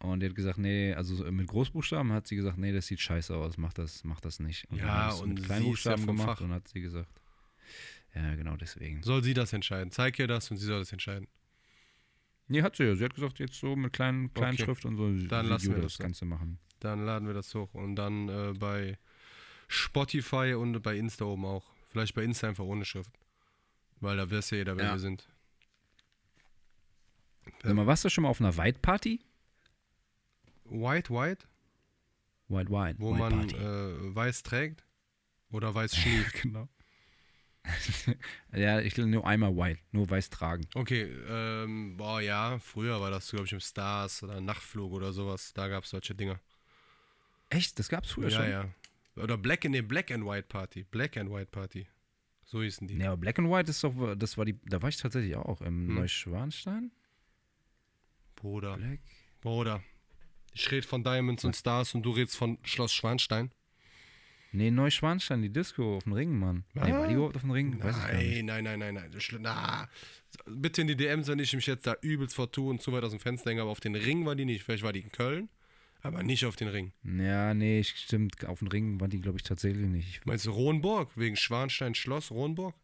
[0.00, 3.00] und die hat gesagt, nee, also so mit Großbuchstaben hat sie gesagt, nee, das sieht
[3.00, 4.64] scheiße aus, mach das, mach das nicht.
[4.70, 6.40] Und Ja, und mit Kleinbuchstaben ja gemacht Fach.
[6.40, 7.08] und hat sie gesagt,
[8.14, 9.02] ja, genau deswegen.
[9.02, 9.90] Soll sie das entscheiden?
[9.90, 11.28] Zeig ihr das und sie soll das entscheiden.
[12.48, 12.94] Nee, hat sie ja.
[12.94, 14.64] Sie hat gesagt, jetzt so mit kleinen, kleinen Okay.
[14.64, 15.98] Schrift und so Dann lassen wir das das.
[15.98, 16.58] Ganze machen.
[16.80, 17.72] Dann laden wir das hoch.
[17.72, 18.98] Und dann äh, bei
[19.68, 21.64] Spotify und bei Insta oben auch.
[21.88, 23.12] Vielleicht bei Insta einfach ohne Schrift.
[24.00, 24.92] Weil da weiß ja jeder, wer Ja.
[24.92, 25.26] wir sind.
[27.62, 29.20] Sag mal, warst du schon mal auf einer White Party?
[30.64, 31.44] White, white,
[32.48, 32.96] White White.
[32.98, 33.56] wo White man Party.
[33.56, 34.84] äh, weiß trägt
[35.50, 36.42] oder weiß schläft.
[36.42, 36.68] genau.
[38.52, 40.66] ja, ich will nur einmal White, nur weiß tragen.
[40.74, 45.52] Okay, ähm, boah, ja, früher war das, glaube ich, im Stars oder Nachtflug oder sowas.
[45.54, 46.40] Da gab es solche Dinger.
[47.50, 47.78] Echt?
[47.78, 48.50] Das gab's früher ja, schon?
[48.50, 48.68] ja.
[49.22, 50.84] Oder Black in nee, Black and White Party.
[50.84, 51.86] Black and White Party.
[52.44, 52.96] So hießen die.
[52.96, 55.60] Ja, aber Black and White ist doch, das war die, da war ich tatsächlich auch
[55.60, 55.94] im Hm.
[55.96, 56.90] Neuschwanstein.
[58.42, 58.76] Bruder.
[58.76, 59.00] Black.
[59.40, 59.82] Bruder.
[60.52, 63.50] Ich rede von Diamonds und Stars und du redest von Schloss Schwanstein.
[64.54, 66.64] Nee, Neuschwanstein, die Disco auf dem Ring, Mann.
[66.74, 67.70] Nee, war die überhaupt auf dem Ring?
[67.70, 67.82] Nicht.
[67.84, 69.10] Nein, nein, nein, nein, nein.
[69.40, 69.88] Na,
[70.44, 73.12] bitte in die DMs, wenn ich mich jetzt da übelst vertue und zu weit aus
[73.12, 74.62] dem Fenster hänge, aber auf den Ring war die nicht.
[74.62, 75.48] Vielleicht war die in Köln,
[76.02, 76.92] aber nicht auf den Ring.
[77.02, 78.44] Ja, nee, stimmt.
[78.44, 80.08] Auf dem Ring war die, glaube ich, tatsächlich nicht.
[80.08, 81.10] Ich, Meinst du Rohnburg?
[81.16, 82.74] Wegen Schwanstein Schloss Rohnburg?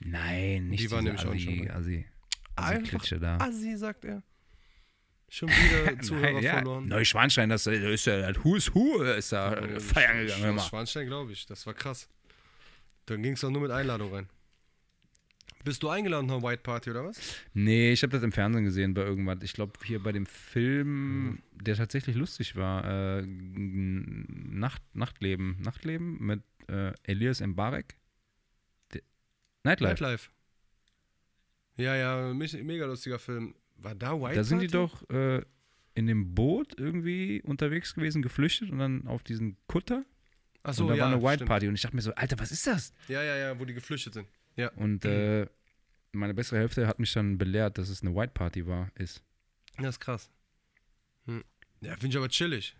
[0.00, 1.70] nein, nicht Die war diese nämlich auch Assi, schon mal.
[1.76, 2.06] Assi,
[2.56, 3.36] Einfach Assi-Klitsche da.
[3.38, 4.22] Assi, sagt er.
[5.32, 6.88] Schon wieder Zuhörer ja, verloren.
[6.88, 10.56] Neuschwanstein, das ist ja das Who's Who, ist da Äh, feiern gegangen.
[10.56, 10.62] Mal.
[10.62, 11.46] Schwanstein, glaube ich.
[11.46, 12.08] Das war krass.
[13.06, 14.28] Dann ging es doch nur mit Einladung rein.
[15.62, 17.20] Bist du eingeladen nach White Party oder was?
[17.52, 19.38] Nee, ich habe das im Fernsehen gesehen bei irgendwas.
[19.42, 21.64] Ich glaube, hier bei dem Film, Hm.
[21.64, 22.84] der tatsächlich lustig war,
[23.18, 25.58] äh, Nacht, Nachtleben.
[25.60, 27.94] Nachtleben mit äh, Elias Mbarek.
[28.94, 29.02] De-
[29.62, 29.90] Nightlife.
[30.02, 30.30] Nightlife.
[31.76, 33.54] Ja, ja, mega lustiger Film.
[33.82, 34.66] War da White da sind Party?
[34.66, 35.42] die doch äh,
[35.94, 40.04] in dem Boot irgendwie unterwegs gewesen, geflüchtet und dann auf diesen Kutter.
[40.62, 41.48] Achso, und da ja, war eine White stimmt.
[41.48, 41.68] Party.
[41.68, 42.92] Und ich dachte mir so, Alter, was ist das?
[43.08, 44.28] Ja, ja, ja, wo die geflüchtet sind.
[44.56, 44.70] Ja.
[44.72, 45.46] Und äh,
[46.12, 49.22] meine bessere Hälfte hat mich dann belehrt, dass es eine White Party war, ist.
[49.78, 50.30] Das ist krass.
[51.26, 51.44] Hm.
[51.80, 52.76] Ja, finde ich aber chillig.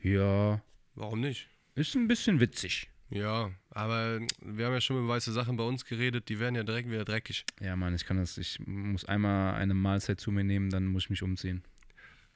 [0.00, 0.62] Ja,
[0.94, 1.48] Warum nicht?
[1.74, 2.90] ist ein bisschen witzig.
[3.12, 6.62] Ja, aber wir haben ja schon über weiße Sachen bei uns geredet, die werden ja
[6.62, 7.44] direkt wieder dreckig.
[7.60, 11.04] Ja, Mann, ich kann das, ich muss einmal eine Mahlzeit zu mir nehmen, dann muss
[11.04, 11.62] ich mich umziehen.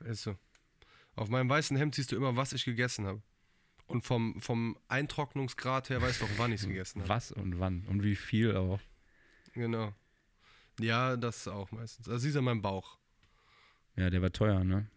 [0.00, 0.36] Ist so.
[1.14, 3.22] Auf meinem weißen Hemd siehst du immer, was ich gegessen habe.
[3.86, 7.08] Und vom, vom Eintrocknungsgrad her weißt du auch, wann ich es gegessen habe.
[7.08, 8.80] Was und wann und wie viel auch.
[9.54, 9.94] Genau.
[10.78, 12.06] Ja, das auch meistens.
[12.06, 12.98] Also siehst du meinen Bauch.
[13.96, 14.90] Ja, der war teuer, ne?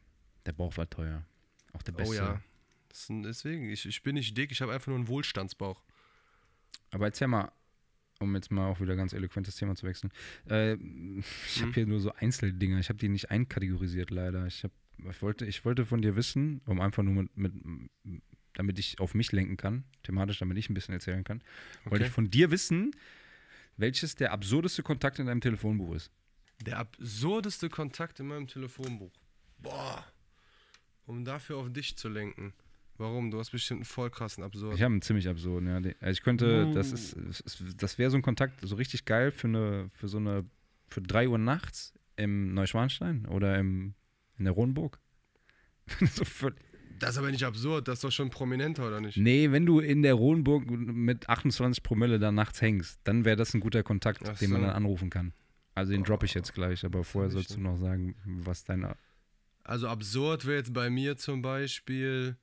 [0.45, 1.23] Der Bauch war teuer.
[1.71, 2.11] Auch der beste.
[2.11, 2.41] Oh ja.
[2.91, 5.81] Deswegen, ich, ich bin nicht dick, ich habe einfach nur einen Wohlstandsbauch.
[6.91, 7.51] Aber erzähl mal,
[8.19, 10.11] um jetzt mal auch wieder ganz eloquentes Thema zu wechseln.
[10.49, 11.73] Äh, ich habe Hm?
[11.73, 12.79] hier nur so Einzeldinger.
[12.79, 14.45] Ich habe die nicht einkategorisiert, leider.
[14.47, 14.71] Ich, hab,
[15.09, 17.53] ich, wollte, ich wollte von dir wissen, um einfach nur mit, mit
[18.53, 21.41] damit ich auf mich lenken kann, thematisch, damit ich ein bisschen erzählen kann,
[21.85, 22.05] wollte Okay.
[22.05, 22.91] ich von dir wissen,
[23.77, 26.11] welches der absurdeste Kontakt in deinem Telefonbuch ist.
[26.65, 29.13] Der absurdeste Kontakt in meinem Telefonbuch.
[29.59, 30.05] Boah.
[31.05, 32.53] Um dafür auf dich zu lenken.
[32.99, 33.31] Warum?
[33.31, 34.75] Du hast bestimmt einen voll krassen Absurd.
[34.75, 35.75] Ich habe einen ziemlich absurden, ja.
[35.75, 37.19] Also ich könnte, das Uh.
[37.29, 40.45] ist, das wäre so ein Kontakt, so richtig geil für eine, für so eine,
[40.87, 43.93] für 3 Uhr nachts im Neuschwanstein oder im,
[44.37, 44.99] in der Rohnburg.
[46.13, 46.23] so
[46.99, 49.17] Das ist aber nicht absurd, das ist doch schon prominenter, oder nicht?
[49.17, 53.53] nee, wenn du in der Rohnburg mit 28 Promille da nachts hängst, dann wäre das
[53.53, 54.67] ein guter Kontakt, Ach den man so.
[54.67, 55.33] dann anrufen kann.
[55.73, 58.97] Also den droppe ich jetzt gleich, aber vorher sollst du noch sagen, was deine.
[59.63, 62.35] Also absurd wäre jetzt bei mir zum Beispiel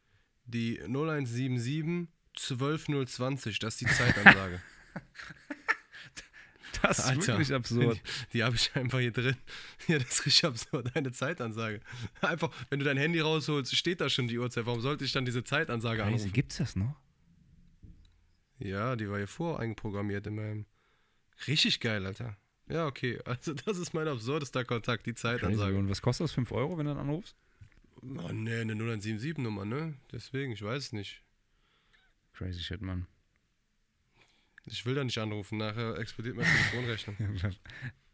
[0.47, 4.61] die 0177 12020, das ist die Zeitansage.
[6.83, 7.27] Das ist Alter.
[7.29, 7.97] wirklich absurd.
[7.97, 9.37] Die, die habe ich einfach hier drin.
[9.89, 11.81] Ja, das ist richtig absurd, eine Zeitansage.
[12.21, 14.67] Einfach, wenn du dein Handy rausholst, steht da schon die Uhrzeit.
[14.67, 16.15] Warum sollte ich dann diese Zeitansage Crazy.
[16.15, 16.33] anrufen?
[16.33, 16.95] Gibt's das noch?
[18.59, 20.67] Ja, die war hier vor eingeprogrammiert in meinem.
[21.47, 22.37] Richtig geil, Alter.
[22.69, 23.21] Ja, okay.
[23.25, 25.23] Also, das ist mein absurdester Kontakt, die Crazy.
[25.23, 25.79] Zeitansage.
[25.79, 26.33] Und was kostet das?
[26.33, 27.37] 5 Euro, wenn du dann anrufst?
[28.03, 29.95] Oh, ne, eine 0177-Nummer, ne?
[30.13, 31.23] Deswegen, ich weiß es nicht.
[32.33, 33.07] Crazy shit, Mann.
[34.67, 37.17] Ich will da nicht anrufen, nachher explodiert meine Telefonrechnung.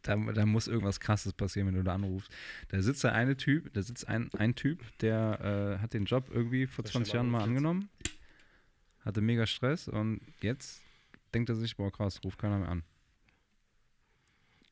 [0.05, 2.29] Da, da muss irgendwas krasses passieren, wenn du da anrufst.
[2.71, 6.29] Da sitzt der eine Typ, da sitzt ein, ein Typ, der äh, hat den Job
[6.29, 7.89] irgendwie vor Soll ich 20 mal Jahren mal angenommen,
[9.05, 10.83] hatte mega Stress und jetzt
[11.33, 12.83] denkt er sich, boah krass, ruft keiner mehr an.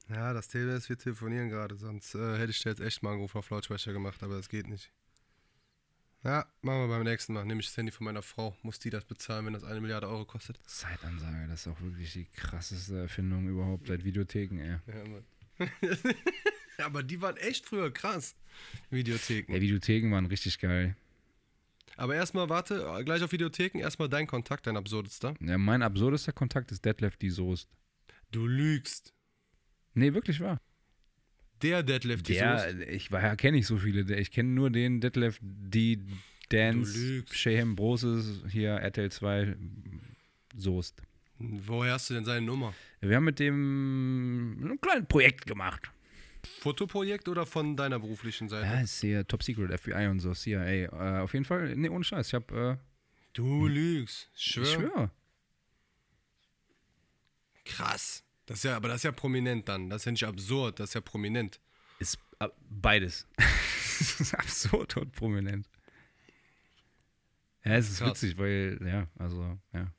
[0.09, 3.11] Ja, das Tele ist, wir telefonieren gerade, sonst äh, hätte ich dir jetzt echt mal
[3.11, 4.91] einen Anruf auf Lautsprecher gemacht, aber das geht nicht.
[6.23, 7.47] Ja, machen wir beim nächsten Mal.
[7.47, 8.55] Nehme ich das Handy von meiner Frau.
[8.63, 10.59] Muss die das bezahlen, wenn das eine Milliarde Euro kostet?
[10.67, 14.79] Zeitansage, das ist auch wirklich die krasseste Erfindung überhaupt seit Videotheken, ey.
[14.87, 15.25] Ja, Mann.
[16.79, 18.35] Aber die waren echt früher krass.
[18.91, 19.53] Videotheken.
[19.53, 20.95] Ja, Videotheken waren richtig geil.
[21.97, 25.35] Aber erstmal, warte, gleich auf Videotheken, erstmal dein Kontakt, dein absurdester.
[25.41, 27.69] Ja, mein absurdester Kontakt ist Detlef die Soest.
[28.31, 29.15] Du lügst.
[29.95, 30.59] Nee, wirklich wahr.
[31.63, 32.85] Der Deadlift, Der, Soße.
[32.85, 34.17] ich war- kenne nicht so viele.
[34.19, 36.01] Ich kenne nur den Detlef, die
[36.49, 37.25] Dance.
[37.33, 39.57] Shehem Broses, hier RTL 2
[40.57, 41.03] Soest.
[41.39, 42.75] Woher hast du denn seine Nummer?
[43.01, 45.91] Wir haben mit dem ein kleines Projekt gemacht.
[46.61, 48.67] Fotoprojekt oder von deiner beruflichen Seite?
[48.67, 50.65] Ja, ist hier Top Secret, FBI und so, CIA.
[50.65, 50.89] Äh,
[51.21, 52.29] auf jeden Fall, nee, ohne Scheiß.
[52.29, 52.77] Ich hab, äh,
[53.35, 54.29] Du lügst.
[54.35, 54.63] Schwör.
[54.65, 55.11] ich schwöre.
[57.65, 58.25] Krass.
[58.51, 59.89] Das ist ja, aber das ist ja prominent dann.
[59.89, 61.61] Das ist ja nicht absurd, das ist ja prominent.
[62.01, 63.25] Ist äh, beides.
[63.37, 65.71] das ist absurd und prominent.
[67.65, 68.11] Ja, es ist Krass.
[68.11, 69.95] witzig, weil, ja, also, ja.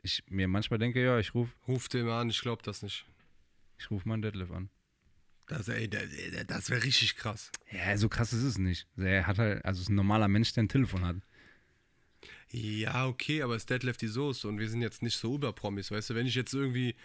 [0.00, 3.04] Ich mir manchmal denke, ja, ich rufe Ruf den mal an, ich glaube das nicht.
[3.76, 4.70] ich ruf mal einen Detlef an.
[5.48, 7.52] Das, ey, das wäre richtig krass.
[7.70, 8.88] Ja, so krass ist es nicht.
[8.96, 11.16] Er hat halt, also ist ein normaler Mensch, der ein Telefon hat.
[12.52, 15.90] Ja, okay, aber es ist Deadlift die Soße und wir sind jetzt nicht so Überpromis,
[15.90, 16.14] weißt du?
[16.14, 16.96] Wenn ich jetzt irgendwie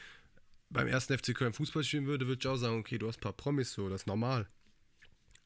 [0.70, 3.22] beim ersten FC Köln Fußball spielen würde, würde ich auch sagen, okay, du hast ein
[3.22, 4.48] paar Promis, so, das ist normal.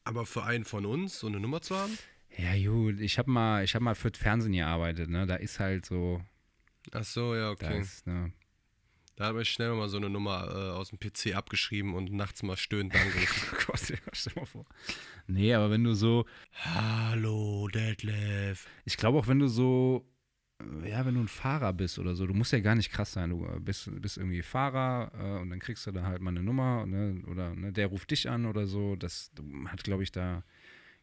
[0.05, 1.97] Aber für einen von uns so eine Nummer zu haben?
[2.37, 5.27] Ja, gut, ich habe mal, ich habe mal für das Fernsehen gearbeitet, ne?
[5.27, 6.23] Da ist halt so,
[6.91, 7.81] Ach so, ja, da okay.
[7.81, 8.31] ist, ne,
[9.19, 12.41] Da habe ich schnell mal so eine Nummer äh, aus dem PC abgeschrieben und nachts
[12.41, 13.49] mal stöhnend angerufen.
[13.51, 14.65] oh Gott, ja, stell mal vor.
[15.27, 18.65] Nee, aber wenn du so, Hallo, Detlef.
[18.85, 20.09] ich glaube auch, wenn du so,
[20.61, 23.11] äh, ja, wenn du ein Fahrer bist oder so, du musst ja gar nicht krass
[23.11, 23.31] sein.
[23.31, 26.41] Du äh, bist, bist irgendwie Fahrer äh, und dann kriegst du da halt mal eine
[26.41, 28.95] Nummer ne, oder ne, der ruft dich an oder so.
[28.95, 29.31] Das
[29.65, 30.45] hat, glaube ich, da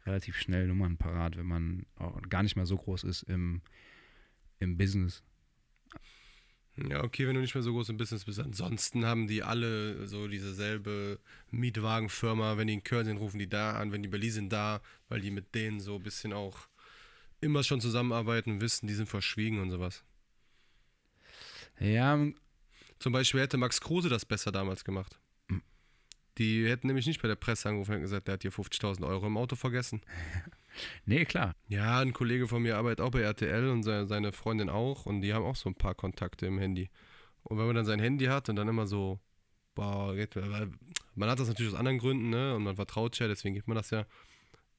[0.06, 3.60] relativ schnell Nummern parat, wenn man auch gar nicht mehr so groß ist im,
[4.58, 5.22] im Business.
[6.76, 8.38] Ja, okay, wenn du nicht mehr so groß im Business bist.
[8.38, 11.18] Ansonsten haben die alle so dieselbe
[11.50, 12.58] Mietwagenfirma.
[12.58, 13.92] Wenn die in Köln sind, rufen die da an.
[13.92, 16.68] Wenn die in Berlin sind, da, weil die mit denen so ein bisschen auch
[17.40, 20.04] immer schon zusammenarbeiten, wissen, die sind verschwiegen und sowas.
[21.78, 22.18] Ja,
[22.98, 25.18] Zum Beispiel hätte Max Kruse das besser damals gemacht.
[25.48, 25.62] Hm.
[26.38, 29.26] Die hätten nämlich nicht bei der Presse angerufen und gesagt, der hat hier 50.000 Euro
[29.26, 30.02] im Auto vergessen.
[31.04, 31.54] nee, klar.
[31.68, 35.32] Ja, ein Kollege von mir arbeitet auch bei RTL und seine, Freundin auch und die
[35.34, 36.90] haben auch so ein paar Kontakte im Handy.
[37.42, 39.20] Und wenn man dann sein Handy hat und dann immer so,
[39.74, 40.70] boah, geht, weil
[41.14, 42.54] man hat das natürlich aus anderen Gründen, ne?
[42.54, 44.06] Und man vertraut ja, deswegen gibt man das ja.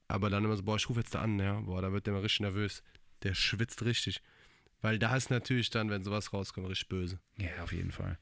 [0.07, 2.13] Aber dann immer so, boah, ich rufe jetzt da an, ja, boah, da wird der
[2.13, 2.83] mal richtig nervös.
[3.23, 4.21] Der schwitzt richtig.
[4.81, 7.19] Weil da ist natürlich dann, wenn sowas rauskommt, richtig böse.
[7.37, 8.17] Ja, auf jeden Fall.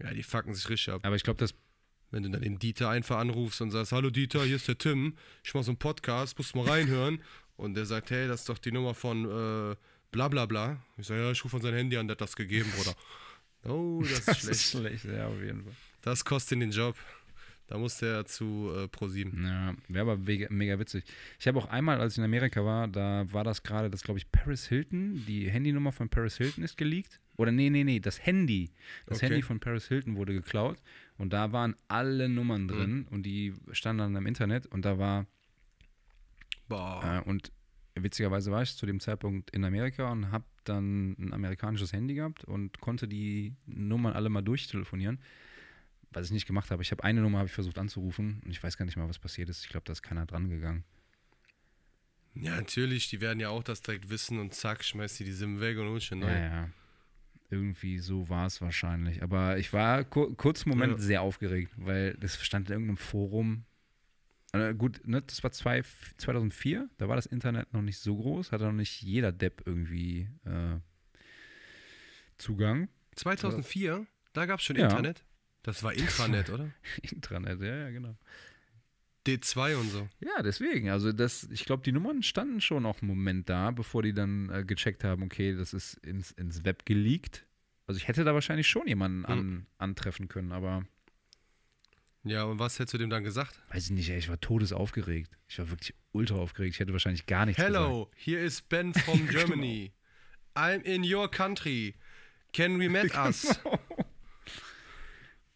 [0.00, 1.00] Ja, die fucken sich richtig ab.
[1.04, 1.54] Aber ich glaube, das
[2.10, 5.14] Wenn du dann den Dieter einfach anrufst und sagst, hallo Dieter, hier ist der Tim,
[5.44, 7.20] ich mach so einen Podcast, musst mal reinhören.
[7.56, 9.76] Und der sagt, hey, das ist doch die Nummer von äh,
[10.10, 10.82] bla bla bla.
[10.96, 12.94] Ich sage, ja, ich rufe von seinem Handy an, der hat das gegeben, Bruder.
[13.64, 14.50] Oh, das ist das schlecht.
[14.52, 15.72] ist schlecht, ja, auf jeden Fall.
[16.02, 16.96] Das kostet ihn den Job.
[17.66, 19.44] Da muss der zu äh, Pro7.
[19.46, 21.04] Ja, wäre aber mega, mega witzig.
[21.38, 24.18] Ich habe auch einmal, als ich in Amerika war, da war das gerade, das glaube
[24.18, 27.20] ich Paris Hilton, die Handynummer von Paris Hilton ist geleakt.
[27.36, 28.70] Oder nee, nee, nee, das Handy.
[29.04, 29.26] Das Okay.
[29.26, 30.78] Handy von Paris Hilton wurde geklaut
[31.18, 35.26] und da waren alle Nummern drin und die standen dann im Internet und da war,
[36.68, 37.22] Boah.
[37.24, 37.52] äh, und
[37.94, 42.44] witzigerweise war ich zu dem Zeitpunkt in Amerika und habe dann ein amerikanisches Handy gehabt
[42.44, 45.20] und konnte die Nummern alle mal durchtelefonieren.
[46.10, 46.82] Was ich nicht gemacht habe.
[46.82, 49.18] Ich habe eine Nummer habe ich versucht anzurufen und ich weiß gar nicht mal, was
[49.18, 49.62] passiert ist.
[49.64, 50.84] Ich glaube, da ist keiner dran gegangen.
[52.34, 55.60] Ja, natürlich, die werden ja auch das direkt wissen und zack, schmeißt die die SIM
[55.60, 56.40] weg und holst eine Ja, neue.
[56.40, 56.70] ja.
[57.50, 59.22] Irgendwie so war es wahrscheinlich.
[59.22, 60.98] Aber ich war ku kurz einen Moment Ja.
[60.98, 63.64] sehr aufgeregt, weil das stand in irgendeinem Forum.
[64.52, 65.82] Äh, gut, ne, das war zwei,
[66.16, 70.28] 2004, da war das Internet noch nicht so groß, hatte noch nicht jeder Depp irgendwie
[70.44, 70.78] äh,
[72.38, 72.88] Zugang.
[73.16, 74.84] 2004, da gab es schon Ja.
[74.84, 75.24] Internet.
[75.62, 76.70] Das war Intranet, oder?
[77.02, 78.16] Intranet, ja, ja, genau.
[79.28, 80.08] D2 und so.
[80.20, 80.88] Ja, deswegen.
[80.90, 84.48] Also das, ich glaube, die Nummern standen schon auch einen Moment da, bevor die dann
[84.50, 87.44] äh, gecheckt haben, okay, das ist ins, ins Web geleakt.
[87.86, 90.84] Also ich hätte da wahrscheinlich schon jemanden an, antreffen können, aber
[92.24, 93.60] Ja, und was hättest du dem dann gesagt?
[93.70, 95.30] weiß ich nicht, ey, ich war todesaufgeregt.
[95.48, 96.74] Ich war wirklich ultra aufgeregt.
[96.74, 97.74] Ich hätte wahrscheinlich gar nichts gesagt.
[97.82, 99.92] Hello, here is Ben from Germany.
[100.54, 101.94] I'm in your country.
[102.52, 103.58] Can we meet us?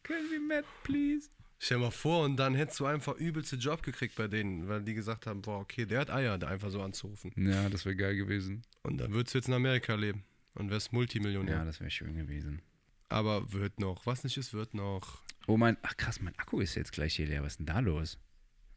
[0.04, 1.28] Can we met, please?
[1.64, 4.82] Stell dir mal vor, und dann hättest du einfach übelste Job gekriegt bei denen, weil
[4.82, 7.32] die gesagt haben, boah, okay, der hat Eier, da einfach so anzurufen.
[7.36, 8.62] Ja, das wäre geil gewesen.
[8.82, 11.58] Und dann würdest du jetzt in Amerika leben und wärst Multimillionär.
[11.58, 12.62] Ja, das wäre schön gewesen.
[13.10, 14.06] Aber wird noch.
[14.06, 15.22] Was nicht ist, wird noch.
[15.46, 17.44] Oh mein, ach krass, mein Akku ist jetzt gleich hier leer.
[17.44, 18.18] Was ist denn da los?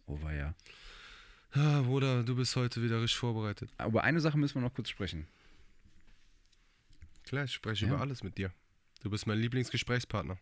[0.06, 0.54] Oh war ja.
[1.54, 3.72] Ah, Bruder, du bist heute wieder richtig vorbereitet.
[3.80, 5.26] Aber eine Sache müssen wir noch kurz sprechen.
[7.24, 7.94] Klar, ich spreche Ja.
[7.94, 8.52] über alles mit dir.
[9.02, 10.38] Du bist mein Lieblingsgesprächspartner.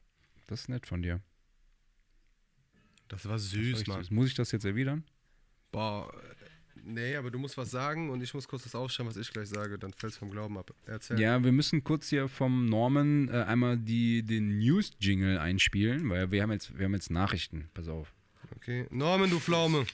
[0.47, 1.21] Das ist nett von dir.
[3.14, 4.03] Das war Das süß, war Mann.
[4.03, 4.11] süß.
[4.11, 5.03] Muss ich das jetzt erwidern?
[5.72, 6.11] Boah,
[6.84, 9.49] nee, aber du musst was sagen und ich muss kurz das aufschreiben, was ich gleich
[9.49, 10.74] sage, dann fällst vom Glauben ab.
[10.86, 11.20] Erzähl.
[11.20, 16.41] Ja, wir müssen kurz hier vom Norman äh, einmal die, den News-Jingle einspielen, weil wir
[16.41, 17.70] haben, jetzt, wir haben jetzt Nachrichten.
[17.74, 18.11] Pass auf.
[18.55, 18.88] Okay.
[18.89, 19.86] Norman, du Pflaume.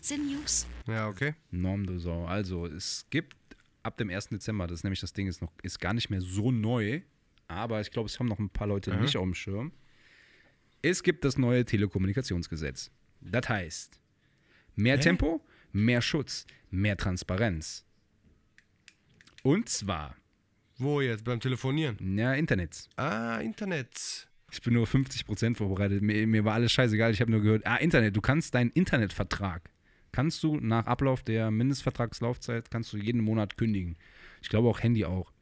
[0.00, 0.66] Sin News.
[0.86, 1.34] Ja, okay.
[1.50, 2.26] Norm du Sau.
[2.26, 3.36] Also, es gibt
[3.82, 4.28] ab dem 1.
[4.28, 7.00] Dezember, das ist nämlich das Ding, ist, noch, ist gar nicht mehr so neu,
[7.48, 9.00] aber ich glaube, es haben noch ein paar Leute Aha.
[9.00, 9.72] nicht auf dem Schirm.
[10.88, 12.92] Es gibt das neue Telekommunikationsgesetz.
[13.20, 14.00] Das heißt,
[14.76, 15.00] mehr Hä?
[15.00, 17.84] Tempo, mehr Schutz, mehr Transparenz.
[19.42, 20.14] Und zwar,
[20.78, 21.24] Wo jetzt?
[21.24, 21.96] Beim Telefonieren?
[22.16, 22.88] ja, Internet.
[22.94, 24.28] Ah, Internet.
[24.52, 26.02] Ich bin nur 50% vorbereitet.
[26.02, 27.10] Mir, mir war alles scheißegal.
[27.10, 29.68] Ich habe nur gehört, ah, Internet, du kannst deinen Internetvertrag,
[30.12, 33.96] kannst du nach Ablauf der Mindestvertragslaufzeit, kannst du jeden Monat kündigen.
[34.40, 35.32] Ich glaube auch Handy auch.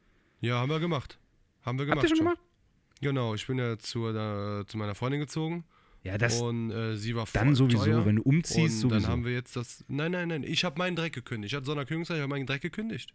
[0.41, 1.19] Ja, haben wir gemacht.
[1.61, 1.99] Haben wir gemacht.
[1.99, 2.41] Habt ihr schon gemacht?
[3.01, 5.65] Genau, ich bin ja zu, äh, zu meiner Freundin gezogen
[6.03, 8.07] Ja, das und äh, sie war voll dann sowieso, teuer.
[8.07, 9.09] wenn du umziehst, und dann sowieso.
[9.13, 9.85] haben wir jetzt das.
[9.89, 10.43] Nein, nein, nein.
[10.43, 11.53] Ich habe meinen Dreck gekündigt.
[11.53, 13.13] Ich hatte Sonderkündigungszeit, ich habe meinen Dreck gekündigt.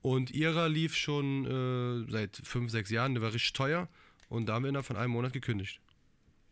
[0.00, 1.46] Und ihrer lief schon
[2.06, 3.88] äh, seit fünf, sechs Jahren, der war richtig teuer.
[4.28, 5.80] Und da haben wir innerhalb von einem Monat gekündigt.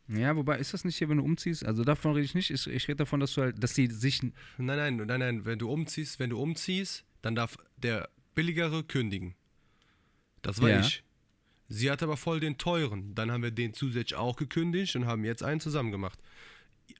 [0.08, 1.64] ja, wobei ist das nicht hier, wenn du umziehst?
[1.64, 2.50] Also davon rede ich nicht.
[2.50, 4.22] Ich, ich rede davon, dass du halt, dass die sich.
[4.22, 5.44] Nein, nein, nein, nein.
[5.46, 9.34] Wenn du umziehst, wenn du umziehst, dann darf der billigere kündigen.
[10.42, 10.80] Das war Ja.
[10.80, 11.02] ich.
[11.72, 13.14] Sie hat aber voll den teuren.
[13.14, 16.18] Dann haben wir den zusätzlich auch gekündigt und haben jetzt einen zusammen gemacht.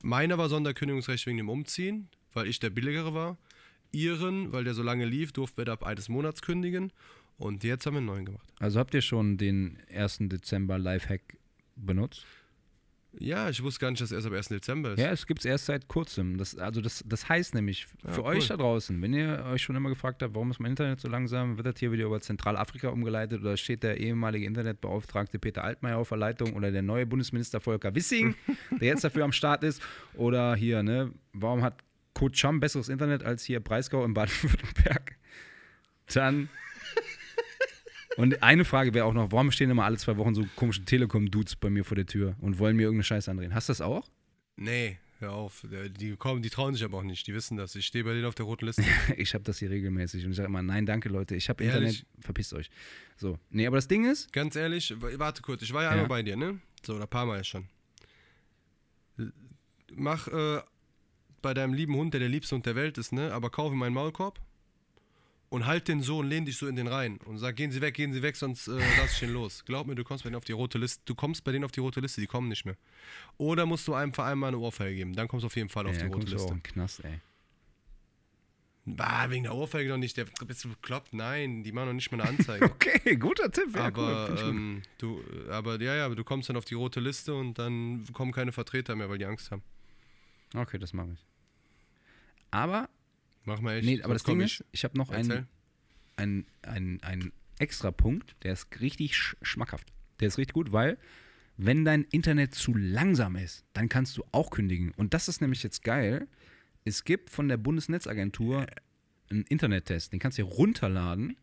[0.01, 3.37] Meiner war Sonderkündigungsrecht wegen dem Umziehen, weil ich der billigere war.
[3.91, 6.93] Ihren, weil der so lange lief, durften wir da ab eines Monats kündigen.
[7.37, 8.47] Und jetzt haben wir einen neuen gemacht.
[8.61, 10.19] Also habt ihr schon den 1.
[10.29, 11.37] Dezember Lifehack
[11.75, 12.25] benutzt?
[13.19, 14.49] Ja, ich wusste gar nicht, dass er erst am 1.
[14.49, 15.01] Dezember ist.
[15.01, 16.39] Ja, es gibt es erst seit kurzem.
[16.39, 18.27] Das, also das, das heißt nämlich, Ja, für cool.
[18.29, 21.09] euch da draußen, wenn ihr euch schon immer gefragt habt, warum ist mein Internet so
[21.09, 25.99] langsam, wird das hier wieder über Zentralafrika umgeleitet oder steht der ehemalige Internetbeauftragte Peter Altmaier
[25.99, 28.37] auf der Leitung oder der neue Bundesminister Volker Wissing,
[28.81, 29.83] der jetzt dafür am Start ist
[30.15, 31.83] oder hier, ne, warum hat
[32.15, 35.17] Coach Cham besseres Internet als hier Breisgau in Baden-Württemberg?
[36.13, 36.49] Dann
[38.17, 41.57] und eine Frage wäre auch noch, warum stehen immer alle zwei Wochen so komische Telekom-Dudes
[41.57, 43.55] bei mir vor der Tür und wollen mir irgendeine Scheiße andrehen?
[43.55, 44.09] Hast du das auch?
[44.57, 45.65] Nee, hör auf.
[45.99, 47.27] Die, kommen, die trauen sich aber auch nicht.
[47.27, 47.75] Die wissen das.
[47.75, 48.83] Ich stehe bei denen auf der roten Liste.
[49.17, 51.65] Ich habe das hier regelmäßig und ich sage immer, nein, danke Leute, ich habe?
[51.65, 52.71] Internet, verpisst euch.
[53.17, 55.93] So, nee, aber das Ding ist, Ganz ehrlich, warte kurz, ich war ja, Ja.
[55.93, 56.59] einmal bei dir, ne?
[56.85, 57.67] So, oder ein paar Mal schon.
[59.19, 59.33] L-
[59.93, 60.61] Mach äh,
[61.43, 63.33] bei deinem lieben Hund, der der liebste Hund der Welt ist, ne?
[63.33, 64.41] Aber kauf ihm meinen Maulkorb
[65.51, 67.81] und halt den so und lehn dich so in den rein und sag, gehen Sie
[67.81, 69.65] weg, gehen Sie weg, sonst äh, lass ich ihn los.
[69.65, 71.73] Glaub mir, du kommst bei denen auf die rote Liste, du kommst bei denen auf
[71.73, 72.77] die rote Liste, die kommen nicht mehr.
[73.37, 75.87] Oder musst du einem Verein mal eine Ohrfeige geben, dann kommst du auf jeden Fall
[75.87, 76.49] auf ja, die rote auch Liste.
[76.49, 77.21] in den Knast, ey.
[78.87, 81.13] Bah, wegen der Ohrfeige noch nicht, der bist du bekloppt?
[81.13, 82.65] Nein, die machen noch nicht mal eine Anzeige.
[82.71, 86.57] Okay, guter Tipp, ja, aber, cool, ähm, du, aber ja, ja, aber du kommst dann
[86.57, 89.63] auf die rote Liste und dann kommen keine Vertreter mehr, weil die Angst haben.
[90.55, 91.25] Okay, das mache ich.
[92.51, 92.89] Aber,
[93.45, 93.87] Mach mal echt.
[93.87, 94.61] nee, aber das Ding ich.
[94.61, 95.47] ist, ich habe noch einen
[96.17, 99.93] ein, ein, ein extra Punkt, der ist richtig sch schmackhaft.
[100.21, 100.99] Der ist richtig gut, weil
[101.57, 104.93] wenn dein Internet zu langsam ist, dann kannst du auch kündigen.
[104.97, 106.27] Und das ist nämlich jetzt geil.
[106.85, 108.67] Es gibt von der Bundesnetzagentur
[109.31, 111.37] einen Internettest, den kannst du dir runterladen.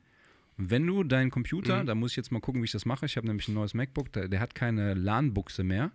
[0.57, 1.87] Und wenn du deinen Computer, Mhm.
[1.87, 3.05] da muss ich jetzt mal gucken, wie ich das mache.
[3.05, 5.91] Ich habe nämlich ein neues MacBook, der, der hat keine LAN-Buchse mehr.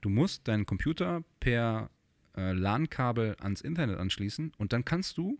[0.00, 1.90] Du musst deinen Computer per
[2.38, 5.38] äh, LAN-Kabel ans Internet anschließen und dann kannst du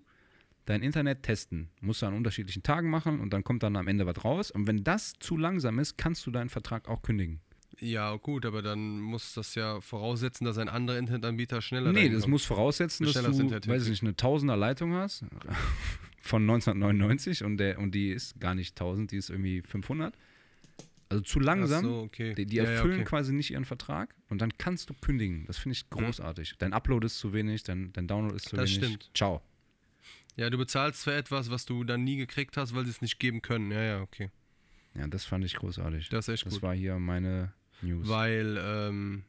[0.64, 1.70] dein Internet testen.
[1.80, 4.50] Musst du an unterschiedlichen Tagen machen und dann kommt dann am Ende was raus.
[4.50, 7.40] Und wenn das zu langsam ist, kannst du deinen Vertrag auch kündigen.
[7.80, 12.22] Ja, gut, aber dann muss das ja voraussetzen, dass ein anderer Internetanbieter schneller Nee, das
[12.22, 12.32] kommt.
[12.32, 15.24] muss voraussetzen, dass du, Internet weiß ich nicht, eine Tausender Leitung hast
[16.20, 20.14] von 1999 und, der, und die ist gar nicht 1000, die ist irgendwie 500.
[21.10, 21.84] Also zu langsam.
[21.84, 22.34] So, okay.
[22.34, 23.04] Die, die Ja, ja, erfüllen okay.
[23.08, 25.44] quasi nicht ihren Vertrag und dann kannst du kündigen.
[25.46, 26.54] Das finde ich großartig.
[26.58, 28.84] Dein Upload ist zu wenig, dein, dein Download ist zu Das wenig.
[28.84, 29.10] stimmt.
[29.14, 29.40] Ciao.
[30.36, 33.18] Ja, du bezahlst für etwas, was du dann nie gekriegt hast, weil sie es nicht
[33.18, 33.70] geben können.
[33.72, 34.30] Ja, ja, okay.
[34.94, 36.08] Ja, das fand ich großartig.
[36.10, 36.62] Das ist echt das gut.
[36.62, 37.52] war hier meine
[37.82, 38.06] News.
[38.08, 39.24] Weil, ähm,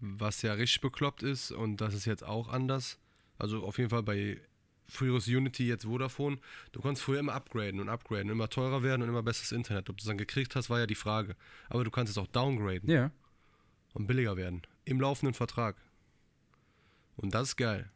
[0.00, 2.98] was ja richtig bekloppt ist, und das ist jetzt auch anders,
[3.38, 4.40] also auf jeden Fall bei
[4.88, 6.38] früheres Unity, jetzt Vodafone,
[6.72, 9.90] du konntest früher immer upgraden und upgraden, immer teurer werden und immer besseres Internet.
[9.90, 11.36] Ob du es dann gekriegt hast, war ja die Frage.
[11.68, 13.10] Aber du kannst es auch downgraden ja.
[13.94, 14.62] und billiger werden.
[14.84, 15.76] Im laufenden Vertrag.
[17.16, 17.90] Und das ist geil.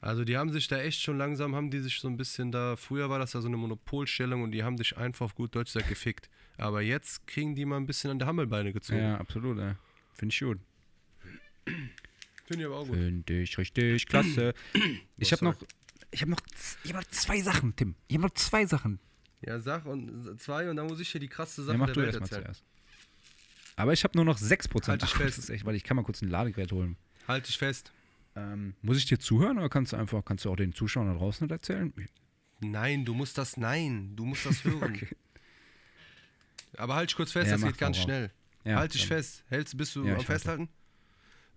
[0.00, 2.76] Also die haben sich da echt schon langsam, haben die sich so ein bisschen da,
[2.76, 5.72] früher war das ja so eine Monopolstellung und die haben dich einfach auf gut Deutsch
[5.72, 6.30] gesagt gefickt.
[6.56, 9.00] Aber jetzt kriegen die mal ein bisschen an der Hammelbeine gezogen.
[9.00, 9.58] Ja, absolut.
[9.58, 9.76] Ja.
[10.14, 10.58] Finde ich gut.
[12.50, 12.96] Finde ich aber auch gut.
[12.96, 14.54] Finde ich richtig klasse.
[15.18, 15.54] Ich habe noch,
[16.10, 16.40] ich habe noch,
[16.82, 17.94] ich hab noch zwei Sachen, Tim.
[18.08, 18.98] Ich habe noch zwei Sachen.
[19.46, 21.94] Ja, sag und zwei und dann muss ich hier die krasse Sache Ja, mach der
[21.94, 22.64] du Welt erstmal zuerst.
[23.76, 24.88] Aber ich habe nur noch 6%.
[24.88, 25.48] Halt dich Ach, fest.
[25.48, 26.96] Echt, weil ich kann mal kurz ein Ladegerät holen.
[27.28, 27.92] Halt dich fest.
[28.34, 31.14] Ähm, muss ich dir zuhören oder kannst du einfach, kannst du auch den Zuschauern da
[31.14, 31.92] draußen nicht erzählen?
[32.58, 34.94] Nein, du musst das, nein, du musst das hören.
[34.96, 35.08] Okay.
[36.76, 38.32] Aber halt dich kurz fest, Ja, das geht ganz schnell.
[38.64, 39.44] Ja, halt dich fest.
[39.48, 40.68] Hältst, bist du Ja, am ich halte.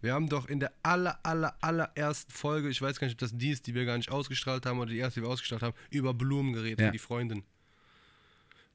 [0.04, 3.38] Wir haben doch in der aller, aller, allerersten Folge, ich weiß gar nicht, ob das
[3.38, 5.78] die ist, die wir gar nicht ausgestrahlt haben oder die erste, die wir ausgestrahlt haben,
[5.91, 6.91] über Blumen geredet Ja.
[6.91, 7.43] die Freundin.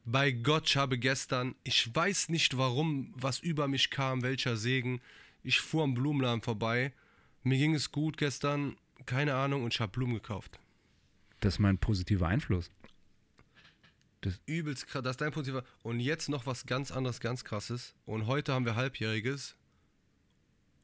[0.07, 5.03] Bei Gott, ich habe gestern, ich weiß nicht warum, was über mich kam, welcher Segen.
[5.43, 6.95] Ich fuhr am Blumenladen vorbei.
[7.43, 10.59] Mir ging es gut gestern, keine Ahnung, und ich habe Blumen gekauft.
[11.41, 12.70] Das ist mein positiver Einfluss.
[14.47, 15.62] Übelst krass, das ist dein positiver.
[15.83, 17.95] Und jetzt noch was ganz anderes, ganz krasses.
[18.07, 19.57] Und heute haben wir Halbjähriges.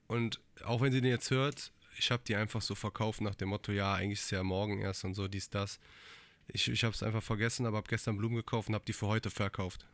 [0.06, 3.50] Und auch wenn sie den jetzt hört, ich habe die einfach so verkauft nach dem
[3.50, 5.78] Motto, ja, eigentlich ist ja morgen erst und so, dies, das.
[6.48, 9.06] Ich, ich habe es einfach vergessen, aber habe gestern Blumen gekauft und habe die für
[9.06, 9.86] heute verkauft.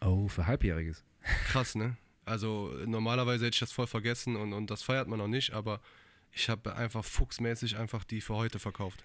[0.00, 1.04] Oh, für Halbjähriges.
[1.46, 1.96] Krass, ne?
[2.24, 5.80] Also normalerweise hätte ich das voll vergessen und, und das feiert man noch nicht, aber
[6.32, 9.04] ich habe einfach fuchsmäßig einfach die für heute verkauft.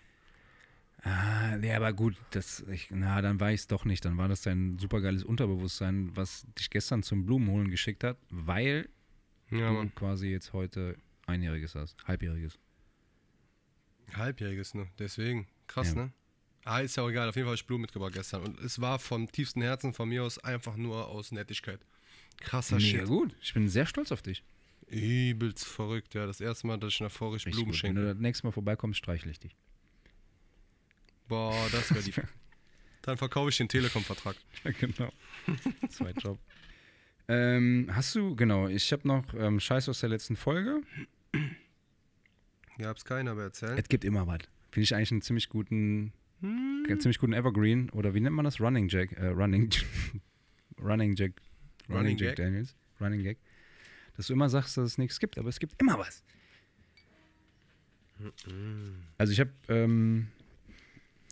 [1.03, 4.03] Ah, nee, aber gut, das, ich, na, dann war ich es doch nicht.
[4.03, 8.89] Dann war das dein supergeiles Unterbewusstsein, was dich gestern zum Blumenholen geschickt hat, weil
[9.51, 9.95] Ja, du Mann.
[9.95, 10.95] quasi jetzt heute
[11.25, 12.57] Einjähriges hast, Halbjähriges.
[14.13, 14.87] Halbjähriges, ne?
[14.99, 15.47] Deswegen.
[15.67, 15.95] Krass, Ja.
[16.05, 16.11] ne?
[16.65, 17.29] Ah, ist ja auch egal.
[17.29, 18.43] Auf jeden Fall habe ich Blumen mitgebracht gestern.
[18.43, 21.79] Und es war vom tiefsten Herzen von mir aus einfach nur aus Nettigkeit.
[22.37, 23.05] Krasser Mega Shit.
[23.07, 23.35] gut.
[23.41, 24.43] Ich bin sehr stolz auf dich.
[24.87, 26.25] Übelst verrückt, ja.
[26.25, 27.83] Das erste Mal, dass ich nach Vorricht Richtig Blumen gut.
[27.83, 28.01] Wenn schenke.
[28.01, 29.55] du das nächste Mal vorbeikommst, streichle ich dich.
[31.27, 32.13] Boah, das wäre die.
[33.03, 34.35] Dann verkaufe ich den Telekom-Vertrag.
[34.63, 35.11] Ja, genau.
[35.89, 36.39] Zweitjob.
[37.29, 40.81] Ähm, hast du, genau, ich habe noch ähm, Scheiß aus der letzten Folge.
[42.79, 43.77] Ja, hab's keiner aber erzählt.
[43.77, 44.39] Es gibt immer was.
[44.71, 46.11] Finde ich eigentlich einen ziemlich guten,
[46.41, 48.59] einen ziemlich guten Evergreen oder wie nennt man das?
[48.59, 49.69] Running Jack, äh, Running,
[50.81, 51.33] Running Jack,
[51.87, 52.45] Running, Running Jack, Gag?
[52.45, 53.37] Daniels, Running Gag.
[54.17, 56.23] Dass du immer sagst, dass es nichts gibt, aber es gibt immer was.
[59.17, 60.27] Also ich habe ähm,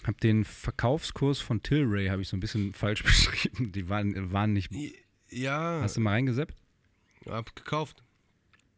[0.03, 3.71] hab den Verkaufskurs von Tilray habe ich so ein bisschen falsch beschrieben.
[3.71, 4.71] Die waren, waren nicht.
[5.29, 6.55] Ja, Hast du mal reingeseppt?
[7.29, 8.03] hab gekauft.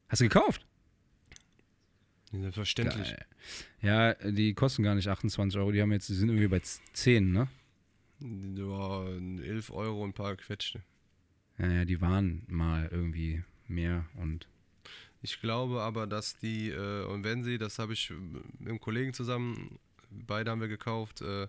[0.07, 0.65] Hast du gekauft?
[2.31, 3.09] Selbstverständlich.
[3.09, 3.25] Geil.
[3.81, 5.71] Ja, die kosten gar nicht 28 Euro.
[5.71, 7.47] Die haben jetzt, die sind irgendwie bei 10, ne?
[8.19, 10.81] Ja, 11 Euro und ein paar Quetschte.
[11.57, 14.47] Ja, ja, die waren mal irgendwie mehr und
[15.21, 19.13] Ich glaube aber, dass die, äh, und wenn sie, das habe ich mit einem Kollegen
[19.13, 19.79] zusammen,
[20.09, 21.47] beide haben wir gekauft, äh,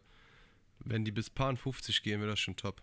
[0.81, 2.83] wenn die bis Paar 50 gehen, wäre das schon top.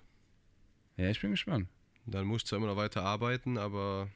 [0.98, 1.68] ja, ich bin gespannt.
[2.08, 4.10] Dann muss ich zwar immer noch weiter arbeiten, aber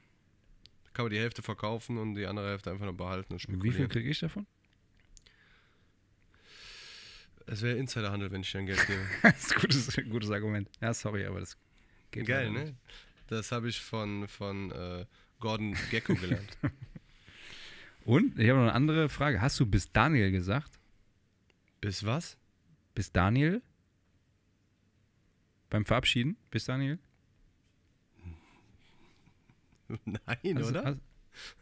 [0.94, 3.58] kann man die Hälfte verkaufen und die andere Hälfte einfach noch behalten und Wie viel
[3.60, 3.90] spekulieren.
[3.90, 4.48] kriege ich davon?
[7.48, 9.02] Es wäre Insiderhandel, wenn ich dir ein Geld gebe.
[9.24, 10.70] das ist ein gutes, gutes Argument.
[10.80, 11.58] Ja, sorry, aber das
[12.12, 12.76] geht Geil, ne?
[13.28, 15.06] Das habe ich von, von äh,
[15.40, 16.58] Gordon Gecko gelernt.
[18.06, 19.42] Und ich habe noch eine andere Frage.
[19.42, 20.72] Hast du bis Daniel gesagt?
[21.82, 22.38] bis was?
[22.94, 23.62] Bis Daniel?
[25.70, 26.38] Beim Verabschieden?
[26.52, 27.00] Bis Daniel?
[30.06, 30.84] Nein, du- oder?
[30.86, 31.00] hast-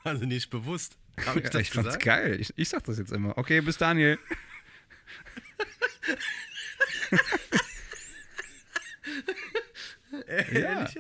[0.03, 0.97] Also nicht bewusst.
[1.25, 2.39] Habe ich Ja, das ich fand's geil.
[2.39, 3.38] Ich, ich sag das jetzt immer.
[3.38, 4.17] Okay, bis Daniel.
[10.51, 10.97] Jetzt?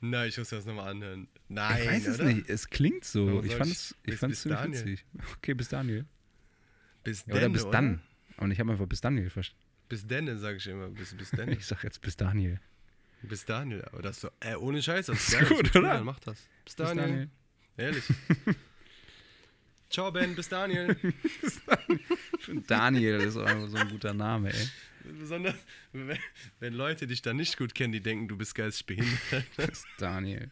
[0.00, 1.28] Nein, ich muss das nochmal anhören.
[1.48, 2.32] Nein, ich weiß es oder?
[2.32, 2.48] nicht.
[2.48, 3.42] Es klingt so.
[3.42, 4.84] Ich soll fand ich- es ich fand's ziemlich Daniel?
[4.86, 5.06] witzig.
[5.36, 6.06] Okay, bis Daniel.
[7.04, 8.00] Bis Oder denne, bis dann.
[8.38, 9.62] Und ich habe einfach bis Daniel verstanden.
[9.88, 10.88] Bis denne, sage ich immer.
[10.88, 11.52] Bis, bis denne.
[11.58, 12.60] Ich sag jetzt bis Daniel.
[13.22, 13.84] Bis Daniel.
[13.86, 15.06] Aber das ist so, äh, ohne Scheiß.
[15.06, 15.48] Das ist Ist geil.
[15.48, 15.94] gut, ist oder?
[15.94, 16.36] Dann mach das.
[16.64, 17.06] Bis Bis Daniel.
[17.06, 17.30] Daniel.
[17.76, 18.04] Ehrlich.
[19.90, 20.34] Ciao, Ben.
[20.34, 20.96] Bis Daniel.
[22.38, 24.68] Ich finde Daniel ist auch so ein guter Name, ey.
[25.18, 25.54] Besonders,
[25.92, 26.16] wenn,
[26.60, 29.44] wenn Leute dich dann nicht gut kennen, die denken, du bist geistig behindert.
[29.56, 30.50] Bis Daniel.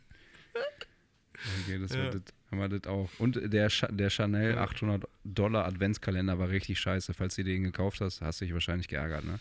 [1.63, 2.05] Okay, das Ja.
[2.05, 3.09] war das, haben wir das auch.
[3.19, 4.63] Und der, der Chanel Ja.
[4.65, 7.15] 800 Dollar Adventskalender war richtig scheiße.
[7.15, 9.39] Falls du den gekauft hast, hast du dich wahrscheinlich geärgert, ne?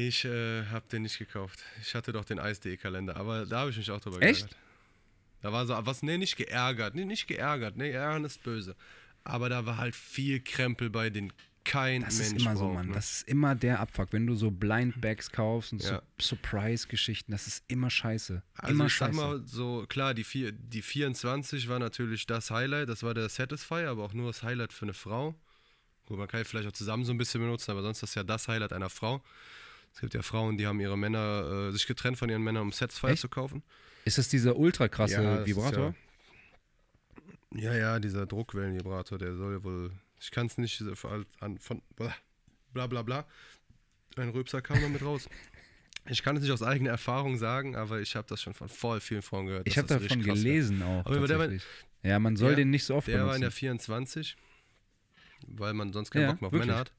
[0.00, 1.58] Ich äh, habe den nicht gekauft.
[1.82, 4.42] Ich hatte doch den Eis.de-Kalender, aber da habe ich mich auch drüber Echt?
[4.42, 4.56] geärgert.
[5.42, 6.94] Da war so, was, nee, nicht geärgert.
[6.94, 7.76] Nee, nicht geärgert.
[7.76, 8.76] Nee, ärgern ist böse.
[9.24, 11.32] Aber da war halt viel Krempel bei, den
[11.64, 12.86] kein Das Mensch ist immer so, braucht, Mann.
[12.86, 12.92] ne?
[12.94, 14.12] Das ist immer der Abfuck.
[14.12, 16.00] Wenn du so Blind Bags kaufst und Ja.
[16.16, 18.40] so Surprise-Geschichten, das ist immer scheiße.
[18.54, 19.14] Also immer ich scheiße.
[19.18, 23.28] sag mal so, klar, die, vier, die 24 war natürlich das Highlight, das war der
[23.28, 25.34] Satisfy, aber auch nur das Highlight für eine Frau.
[26.06, 28.14] Gut, man kann ja vielleicht auch zusammen so ein bisschen benutzen, aber sonst ist das
[28.14, 29.24] ja das Highlight einer Frau.
[29.98, 32.70] Es gibt ja Frauen, die haben ihre Männer, äh, sich getrennt von ihren Männern, um
[32.72, 33.20] Satisfy Echt?
[33.20, 33.64] zu kaufen.
[34.04, 35.92] ist das dieser ultra krasse Ja, Vibrator?
[37.52, 39.90] Ja, ja, dieser Druckwellenvibrator, der soll wohl,
[40.20, 40.80] ich kann es nicht
[41.40, 43.26] an, von bla bla bla,
[44.16, 45.28] ein Rülpser kam damit raus.
[46.10, 48.98] Ich kann es nicht aus eigener Erfahrung sagen, aber ich habe das schon von voll
[48.98, 49.66] vielen Frauen gehört.
[49.68, 50.36] Ich habe das davon krass wäre.
[50.38, 51.04] gelesen auch.
[51.04, 51.58] Aber der
[52.02, 53.58] ja, man soll der- den nicht so oft Der war in der benutzen.
[53.58, 54.36] 24,
[55.48, 56.68] weil man sonst keinen Ja, Bock mehr auf wirklich?
[56.68, 56.92] Männer hat.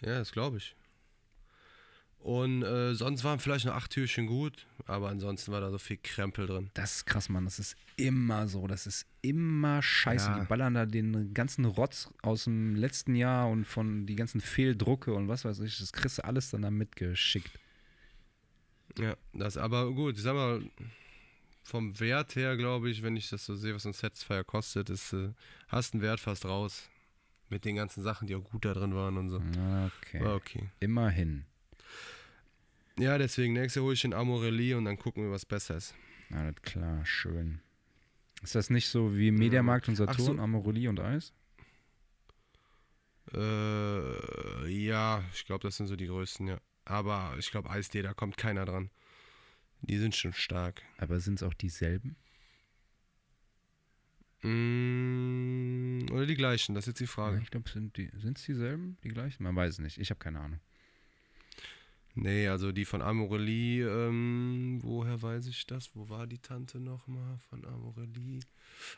[0.00, 0.74] Ja, das glaube ich.
[2.20, 5.96] Und äh, sonst waren vielleicht noch acht Türchen gut, aber ansonsten war da so viel
[6.02, 6.70] Krempel drin.
[6.74, 7.44] Das ist krass, Mann.
[7.44, 8.66] Das ist immer so.
[8.66, 10.28] Das ist immer scheiße.
[10.28, 10.40] Ja.
[10.40, 15.14] Die ballern da den ganzen Rotz aus dem letzten Jahr und von die ganzen Fehldrucke
[15.14, 15.78] und was weiß ich.
[15.78, 17.58] Das kriegst du alles dann da mitgeschickt.
[18.98, 20.62] Ja, das aber gut, ich sag mal,
[21.62, 25.14] vom Wert her glaube ich, wenn ich das so sehe, was ein Satisfier kostet, ist,
[25.14, 25.30] äh,
[25.68, 26.90] hast einen Wert fast raus.
[27.48, 29.38] Mit den ganzen Sachen, die auch gut da drin waren und so.
[29.38, 30.24] Okay.
[30.24, 30.68] War okay.
[30.78, 31.46] Immerhin.
[33.00, 35.94] Ja, deswegen, nächstes Jahr hole ich den Amorelli und dann gucken wir, was besser ist.
[36.30, 37.60] Alles klar, schön.
[38.42, 40.38] Ist das nicht so wie Mediamarkt und Saturn, so.
[40.38, 41.32] Amorelie und Eis?
[43.32, 46.60] Äh, ja, ich glaube, das sind so die größten, ja.
[46.84, 48.90] Aber ich glaube, Eis.D, da kommt keiner dran.
[49.82, 50.82] Die sind schon stark.
[50.98, 52.16] Aber sind es auch dieselben?
[54.42, 57.40] Mm, oder die gleichen, das ist jetzt die Ja, Frage.
[57.42, 59.42] ich glaube, sind die sind's dieselben, die gleichen?
[59.42, 59.98] Man weiß es nicht.
[59.98, 60.60] Ich habe keine Ahnung.
[62.22, 65.90] Nee, also die von Amorelie, ähm, woher weiß ich das?
[65.94, 68.40] Wo war die Tante nochmal von Amorelie?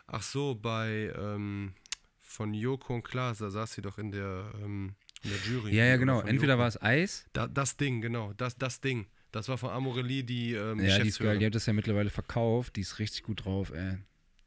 [0.08, 1.72] Ach so, bei, ähm,
[2.20, 5.70] von Joko und Klaas, da saß sie doch in der, ähm, in der Jury.
[5.74, 6.20] Ja, ja, Oder genau.
[6.22, 7.24] Entweder war es Eis.
[7.32, 9.06] Da, das Ding, genau, das, das Ding.
[9.30, 11.38] Das war von Amorelie die ähm, Ja, die ist geil.
[11.38, 12.74] Die hat das ja mittlerweile verkauft.
[12.76, 13.98] Die ist richtig gut drauf, ey.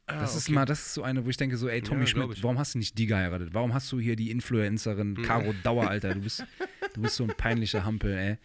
[0.06, 0.52] Ah, Das ist okay.
[0.52, 2.74] mal, das ist so eine, wo ich denke so, ey, Tommy Ja, Schmidt, warum hast
[2.74, 3.52] du nicht die geheiratet?
[3.52, 6.14] Warum hast du hier die Influencerin Caro Dauer, Alter?
[6.14, 6.44] Du bist,
[6.94, 8.38] du bist so ein peinlicher Hampel, ey.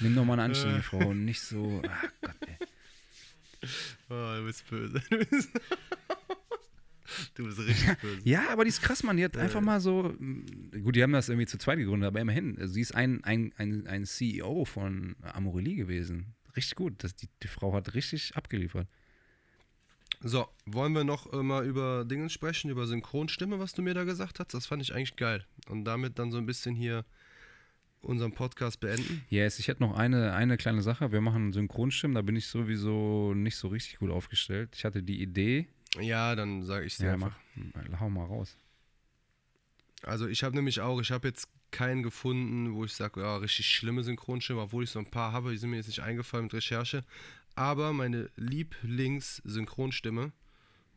[0.00, 2.56] Nimm doch mal eine anständige Frau und nicht so, ach Gott, ey.
[4.10, 5.02] Oh, du bist böse.
[7.34, 8.20] du bist richtig böse.
[8.24, 9.16] Ja, aber die ist krass, Mann.
[9.16, 12.20] Die hat einfach mal so, mh, gut, die haben das irgendwie zu zweit gegründet, aber
[12.20, 16.34] immerhin, also sie ist ein, ein, ein, ein CEO von Amorelie gewesen.
[16.56, 17.02] Richtig gut.
[17.02, 18.86] Das, die, die Frau hat richtig abgeliefert.
[20.20, 24.04] So, wollen wir noch äh, mal über Dinge sprechen, über Synchronstimme, was du mir da
[24.04, 24.54] gesagt hast?
[24.54, 25.44] Das fand ich eigentlich geil.
[25.68, 27.04] Und damit dann so ein bisschen hier
[28.04, 29.24] unseren Podcast beenden.
[29.28, 31.12] Yes, ich hätte noch eine, eine kleine Sache.
[31.12, 34.70] Wir machen Synchronstimmen, da bin ich sowieso nicht so richtig gut aufgestellt.
[34.76, 35.68] Ich hatte die Idee.
[36.00, 37.36] Ja, dann sage ich dir Ja, einfach.
[37.54, 38.56] mach, hau mal raus.
[40.02, 43.66] Also ich habe nämlich auch, ich habe jetzt keinen gefunden, wo ich sage, ja, richtig
[43.68, 46.54] schlimme Synchronstimme, obwohl ich so ein paar habe, die sind mir jetzt nicht eingefallen mit
[46.54, 47.04] Recherche.
[47.56, 50.32] Aber meine Lieblings-Synchronstimme,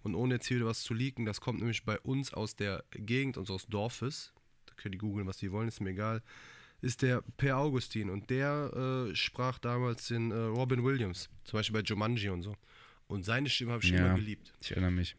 [0.04, 2.84] und ohne jetzt hier wieder was zu leaken, das kommt nämlich bei uns aus der
[2.92, 4.34] Gegend unseres Dorfes.
[4.66, 6.22] Da können die googeln, was die wollen, ist mir egal.
[6.82, 11.82] Ist der Per Augustin und der äh, sprach damals den äh, Robin Williams, zum Beispiel
[11.82, 12.56] bei Jumanji und so.
[13.08, 14.06] Und seine Stimme habe ich Ja.
[14.06, 14.54] immer geliebt.
[14.62, 15.16] Ich erinnere mich.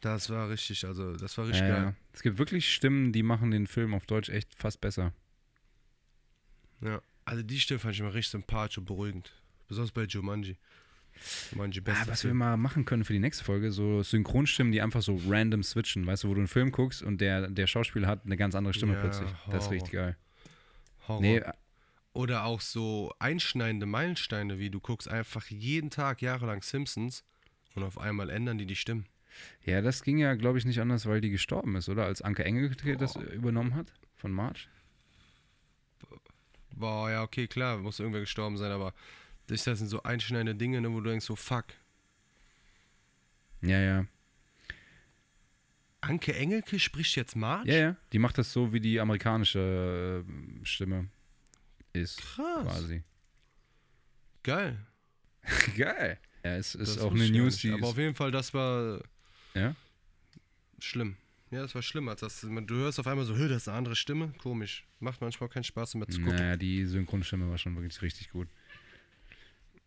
[0.00, 1.96] Das war richtig, also das war richtig Ja, geil.
[2.12, 5.12] Es gibt wirklich Stimmen, die machen den Film auf Deutsch echt fast besser.
[6.80, 9.32] Ja, also die Stimme fand ich immer richtig sympathisch und beruhigend.
[9.66, 10.56] Besonders bei Jumanji.
[11.52, 15.02] Jumanji, Ah, was wir mal machen können für die nächste Folge, so Synchronstimmen, die einfach
[15.02, 16.06] so random switchen.
[16.06, 18.74] Weißt du, wo du einen Film guckst und der, der Schauspieler hat eine ganz andere
[18.74, 19.28] Stimme Ja, plötzlich.
[19.30, 19.70] Das ist Horror.
[19.72, 20.16] richtig geil.
[21.06, 21.20] Horror.
[21.20, 21.42] Nee,
[22.12, 27.24] Oder auch so einschneidende Meilensteine, wie du guckst einfach jeden Tag jahrelang Simpsons
[27.74, 29.06] und auf einmal ändern die die Stimmen.
[29.64, 32.04] ja, das ging ja, glaube ich, nicht anders, weil die gestorben ist, oder?
[32.06, 34.68] Als Anke Engelke das äh, übernommen hat von March.
[36.74, 38.92] Boah, ja, okay, klar, muss irgendwer gestorben sein, aber
[39.48, 41.66] das sind so einschneidende Dinge, ne, wo du denkst so, fuck.
[43.62, 44.06] Ja, ja.
[46.00, 47.72] Anke Engelke spricht jetzt Marge?
[47.72, 47.96] Ja, ja.
[48.12, 51.08] Die macht das so, wie die amerikanische äh, Stimme
[51.92, 52.62] ist, Krass.
[52.62, 53.02] quasi.
[54.44, 54.78] Geil.
[55.76, 56.18] Geil.
[56.44, 59.02] Ja, es ist Das auch eine News, die Aber auf jeden Fall, das war
[59.54, 59.74] ja?
[60.78, 61.16] schlimm.
[61.50, 62.08] Ja, das war schlimm.
[62.08, 64.32] Als das, du hörst auf einmal so, "Hö, das ist eine andere Stimme.
[64.38, 64.86] Komisch.
[65.00, 66.36] Macht manchmal keinen Spaß mehr zu gucken.
[66.36, 68.48] Naja, die Synchronstimme war schon wirklich richtig gut.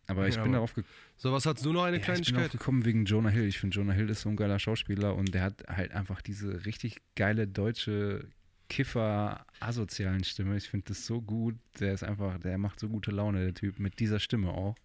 [0.07, 0.93] Aber ich Ja, bin aber- darauf gekommen.
[1.17, 2.51] So, was hast du noch eine Ja, ich bin Kleinigkeit?
[2.51, 3.45] gekommen wegen Jonah Hill.
[3.47, 6.65] Ich finde, Jonah Hill ist so ein geiler Schauspieler und der hat halt einfach diese
[6.65, 8.27] richtig geile deutsche
[8.69, 10.57] Kiffer-asozialen Stimme.
[10.57, 11.55] Ich finde das so gut.
[11.79, 14.75] Der ist einfach, der macht so gute Laune, der Typ, mit dieser Stimme auch.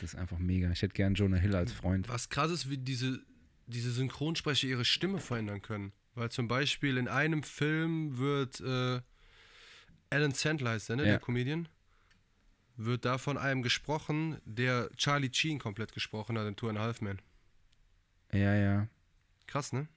[0.00, 0.70] Das ist einfach mega.
[0.70, 2.08] Ich hätte gern Jonah Hill als Freund.
[2.08, 3.20] Was krass ist, wie diese,
[3.66, 5.92] diese Synchronsprecher ihre Stimme verändern können.
[6.14, 9.00] Weil zum Beispiel in einem Film wird äh,
[10.10, 11.08] Alan Sandler heißt der, ne, Ja.
[11.10, 11.68] der Comedian,
[12.84, 16.82] wird da von einem gesprochen, der Charlie Sheen komplett gesprochen hat in Two and a
[16.82, 17.20] Half Men.
[18.32, 18.88] Ja, ja.
[19.46, 19.88] Krass, ne?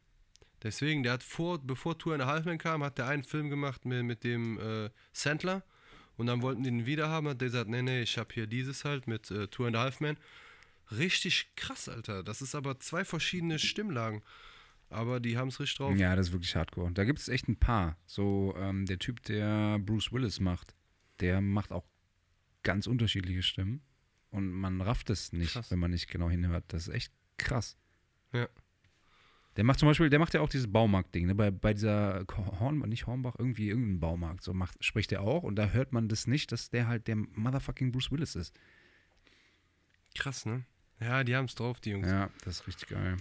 [0.63, 3.49] Deswegen, der hat vor, bevor Two and a Half Men kam, hat der einen Film
[3.49, 5.63] gemacht mit, mit dem äh, Sandler
[6.17, 8.47] und dann wollten die ihn wieder haben, hat der gesagt, nee, nee, ich habe hier
[8.47, 10.17] dieses halt mit äh, Two and a Half Men.
[10.91, 12.23] Richtig krass, Alter.
[12.23, 14.21] Das ist aber zwei verschiedene Stimmlagen.
[14.89, 15.95] Aber die haben es richtig drauf.
[15.95, 16.91] Ja, das ist wirklich hardcore.
[16.91, 17.97] Da gibt es echt ein paar.
[18.05, 20.75] So, ähm, der Typ, der Bruce Willis macht,
[21.19, 21.85] der macht auch
[22.63, 23.81] ganz unterschiedliche Stimmen.
[24.31, 25.69] Und man rafft es nicht, Krass.
[25.69, 26.65] wenn man nicht genau hinhört.
[26.69, 27.77] Das ist echt krass.
[28.31, 28.47] Ja.
[29.55, 31.35] Der macht zum Beispiel, der macht ja auch dieses Baumarkt-Ding, ne?
[31.35, 32.25] Bei, bei dieser
[32.59, 34.43] Horn, nicht Hornbach, irgendwie irgendein Baumarkt.
[34.43, 37.17] So macht, spricht er auch und da hört man das nicht, dass der halt der
[37.17, 38.55] motherfucking Bruce Willis ist.
[40.15, 40.65] Krass, ne?
[40.99, 42.07] Ja, die haben es drauf, die Jungs.
[42.07, 43.17] Ja, das ist richtig geil.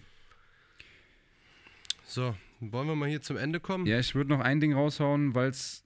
[2.06, 3.86] So, wollen wir mal hier zum Ende kommen?
[3.86, 5.84] Ja, ich würde noch ein Ding raushauen, weil es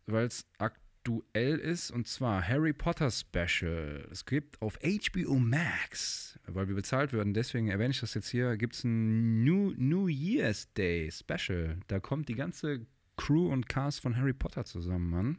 [0.58, 0.85] aktuell
[1.34, 4.06] ist, und zwar Harry Potter Special.
[4.10, 8.56] Es gibt auf HBO Max, weil wir bezahlt werden, deswegen erwähne ich das jetzt hier,
[8.56, 11.78] gibt es ein New, New Year's Day Special.
[11.88, 12.86] Da kommt die ganze
[13.16, 15.38] Crew und Cast von Harry Potter zusammen, Mann.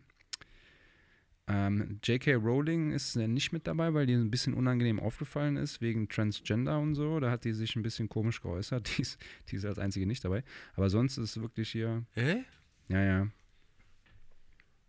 [1.50, 2.36] Ähm, J.K.
[2.36, 6.78] Rowling ist äh, nicht mit dabei, weil die ein bisschen unangenehm aufgefallen ist, wegen Transgender
[6.78, 7.22] und so.
[7.22, 8.90] Da hat die sich ein bisschen komisch geäußert.
[8.98, 9.18] Die ist,
[9.50, 10.44] die ist als einzige nicht dabei.
[10.76, 12.06] Aber sonst ist es wirklich hier.
[12.12, 12.44] Hä?
[12.90, 13.28] Ja, ja.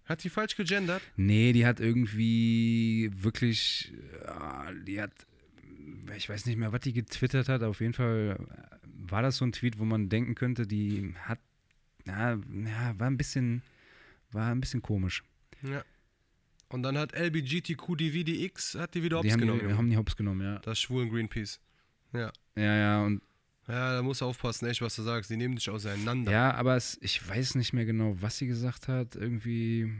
[0.09, 1.03] Hat die falsch gegendert?
[1.17, 3.93] Nee, die hat irgendwie wirklich.
[4.25, 5.13] äh, Die hat.
[6.17, 7.63] Ich weiß nicht mehr, was die getwittert hat.
[7.63, 8.39] Auf jeden Fall
[8.85, 11.39] war das so ein Tweet, wo man denken könnte, die hat.
[12.05, 13.63] Na, ja, war ein bisschen.
[14.33, 15.23] War ein bisschen komisch.
[15.63, 15.83] Ja.
[16.71, 19.69] Und dann hat LBGTQDVDX, hat die wieder die hops haben, genommen.
[19.69, 20.59] die, haben die Hops genommen, ja.
[20.61, 21.61] Das schwulen Greenpeace.
[22.13, 22.31] Ja.
[22.57, 23.23] Ja, ja, und
[23.69, 25.31] Ja, da musst du aufpassen, echt, was du sagst.
[25.31, 26.33] Die nehmen dich auseinander.
[26.33, 29.15] Ja, aber es, ich weiß nicht mehr genau, was sie gesagt hat.
[29.15, 29.93] Irgendwie.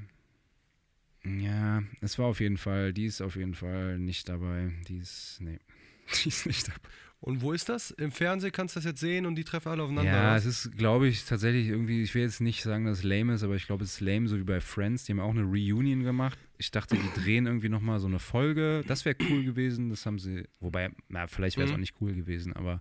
[1.25, 4.73] Ja, es war auf jeden Fall, die ist auf jeden Fall nicht dabei.
[4.89, 5.59] Die ist, nee,
[6.25, 6.81] die ist nicht dabei.
[7.21, 7.91] Und wo ist das?
[7.91, 10.11] Im Fernsehen kannst du das jetzt sehen und die treffen alle aufeinander.
[10.13, 13.35] Ja, es ist, glaube ich, tatsächlich irgendwie, ich will jetzt nicht sagen, dass es lame
[13.35, 15.05] ist, aber ich glaube, es ist lame, so wie bei Friends.
[15.05, 16.39] Die haben auch eine Reunion gemacht.
[16.59, 18.85] Ich dachte, die drehen irgendwie nochmal so eine Folge.
[18.87, 19.91] Das wäre cool gewesen.
[19.91, 21.75] Das haben sie, wobei, na, vielleicht wäre es Mhm.
[21.75, 22.81] auch nicht cool gewesen, aber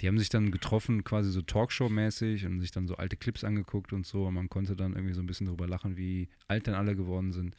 [0.00, 3.92] die haben sich dann getroffen, quasi so Talkshow-mäßig und sich dann so alte Clips angeguckt
[3.92, 4.26] und so.
[4.26, 7.32] Und man konnte dann irgendwie so ein bisschen drüber lachen, wie alt dann alle geworden
[7.32, 7.56] sind.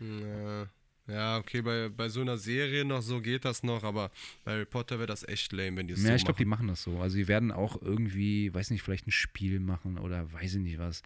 [0.00, 0.68] Ja,
[1.06, 4.10] ja okay, bei, bei so einer Serie noch so geht das noch, aber
[4.44, 6.44] bei Harry Potter wäre das echt lame, wenn die es Ja, so ich glaube, die
[6.44, 6.66] machen.
[6.66, 7.00] machen das so.
[7.00, 10.78] Also, die werden auch irgendwie, weiß nicht, vielleicht ein Spiel machen oder weiß ich nicht
[10.78, 11.02] was.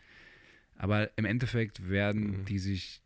[0.76, 2.45] Aber im Endeffekt werden Mhm.
[2.47, 3.01] die sich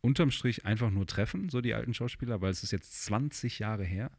[0.00, 3.84] unterm Strich einfach nur treffen, so die alten Schauspieler, weil es ist jetzt 20 Jahre
[3.84, 4.10] her.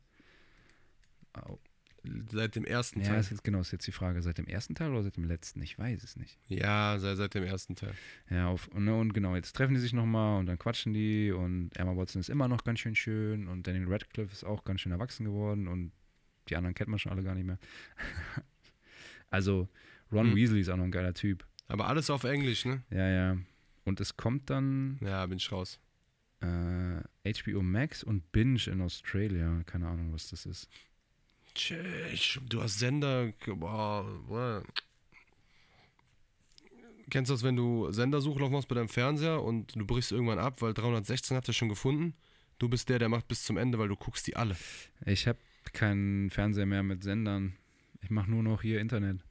[2.32, 3.20] Seit dem ersten Ja, Teil.
[3.20, 5.62] ist jetzt genau, ist jetzt die Frage, seit dem ersten Teil oder seit dem letzten?
[5.62, 6.38] Ich weiß es nicht.
[6.48, 7.94] Ja, seit, seit dem ersten Teil.
[8.30, 11.72] Ja, auf, und, und genau, jetzt treffen die sich nochmal und dann quatschen die und
[11.78, 14.92] Emma Watson ist immer noch ganz schön schön und Daniel Radcliffe ist auch ganz schön
[14.92, 15.92] erwachsen geworden und
[16.50, 17.58] die anderen kennt man schon alle gar nicht mehr.
[19.30, 19.68] also
[20.12, 20.36] Ron Hm.
[20.36, 21.46] Weasley ist auch noch ein geiler Typ.
[21.68, 22.84] Aber alles auf Englisch, ne?
[22.92, 23.38] Ja, ja.
[23.84, 25.80] Und es kommt dann Ja, bin ich raus.
[26.42, 27.02] äh,
[27.42, 29.64] HBO Max und Binge in Australia.
[29.66, 30.70] Keine Ahnung, was das ist.
[31.56, 33.32] Tschüss, Du hast Sender.
[33.48, 34.64] Boah.
[37.10, 40.62] Kennst du das, wenn du Sendersuchlauf machst bei deinem Fernseher und du brichst irgendwann ab,
[40.62, 42.14] weil 316 hat er schon gefunden?
[42.60, 44.56] Du bist der, der macht bis zum Ende, weil du guckst die alle.
[45.06, 45.40] Ich habe
[45.74, 47.56] keinen Fernseher mehr mit Sendern.
[48.02, 49.24] Ich mache nur noch hier Internet.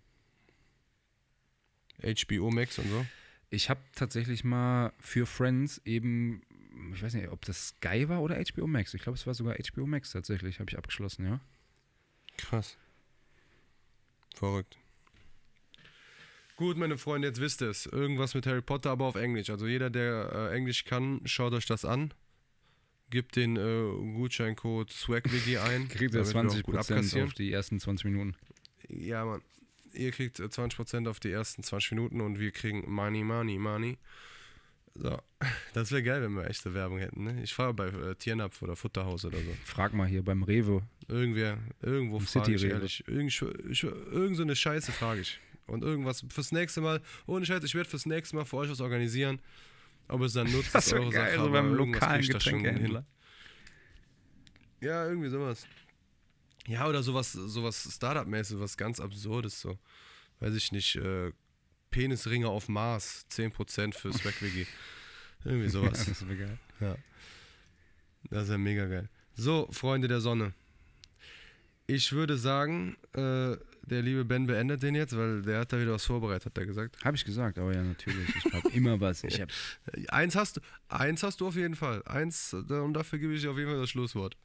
[2.02, 3.06] HBO Max und so.
[3.50, 6.42] Ich habe tatsächlich mal für Friends eben,
[6.92, 8.94] ich weiß nicht, ob das Sky war oder HBO Max.
[8.94, 11.40] Ich glaube, es war sogar HBO Max tatsächlich, habe ich abgeschlossen, ja.
[12.36, 12.76] Krass.
[14.34, 14.76] Verrückt.
[16.56, 17.86] Gut, meine Freunde, jetzt wisst ihr es.
[17.86, 19.50] Irgendwas mit Harry Potter, aber auf Englisch.
[19.50, 22.14] Also jeder, der äh, Englisch kann, schaut euch das an.
[23.10, 25.88] Gebt den äh, Gutscheincode SWAGWG ein.
[25.88, 27.28] Kriegt gut 20% abkassieren.
[27.28, 28.36] auf die ersten 20 Minuten.
[28.88, 29.42] Ja, Mann.
[29.92, 33.98] ihr kriegt äh, 20% auf die ersten 20 Minuten und wir kriegen Money, Money, Money.
[34.94, 35.20] So,
[35.74, 37.24] das wäre geil, wenn wir echte Werbung hätten.
[37.24, 37.42] Ne?
[37.42, 39.56] Ich fahre bei äh, Tiernapf oder Futterhaus oder so.
[39.64, 40.82] Frag mal hier beim Rewe.
[41.08, 42.76] Irgendwer, irgendwo Im frage ich City-Rewe.
[42.76, 43.08] ehrlich.
[43.08, 45.40] Irgend, ich, ich, irgend so eine Scheiße frage ich.
[45.66, 48.80] Und irgendwas fürs nächste Mal, ohne Scheiß, ich werde fürs nächste Mal für euch was
[48.80, 49.40] organisieren.
[50.08, 53.04] Ob es dann nutzt, ist eure Sache, irgendwas krieg ich da schon hin.
[54.80, 55.66] Ja, irgendwie sowas.
[56.66, 59.78] Ja, oder sowas, sowas Startup-mäßig, was ganz Absurdes, so.
[60.40, 61.32] Weiß ich nicht, äh,
[61.94, 64.66] Penisringe auf Mars, 10% für SwagWiki.
[65.44, 66.04] irgendwie sowas.
[66.06, 66.58] das wäre geil.
[66.80, 66.96] Ja.
[68.30, 69.08] Das ist ja mega geil.
[69.36, 70.54] So, Freunde der Sonne.
[71.86, 75.92] Ich würde sagen, äh, der liebe Ben beendet den jetzt, weil der hat da wieder
[75.92, 76.96] was vorbereitet, hat er gesagt.
[77.04, 78.28] Habe ich gesagt, aber ja, natürlich.
[78.44, 79.22] Ich habe immer was.
[79.22, 79.48] Ich hab,
[80.08, 82.02] Eins hast du, eins hast du auf jeden Fall.
[82.06, 84.36] Eins, und dafür gebe ich dir auf jeden Fall das Schlusswort.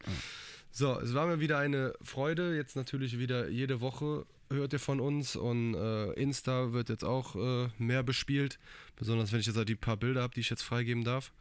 [0.70, 2.56] So, es war mir wieder eine Freude.
[2.56, 7.36] Jetzt natürlich wieder jede Woche hört ihr von uns und äh, Insta wird jetzt auch
[7.36, 8.60] äh, mehr bespielt.
[8.95, 11.32] Besonders wenn ich jetzt halt die paar Bilder habe, die ich jetzt freigeben darf.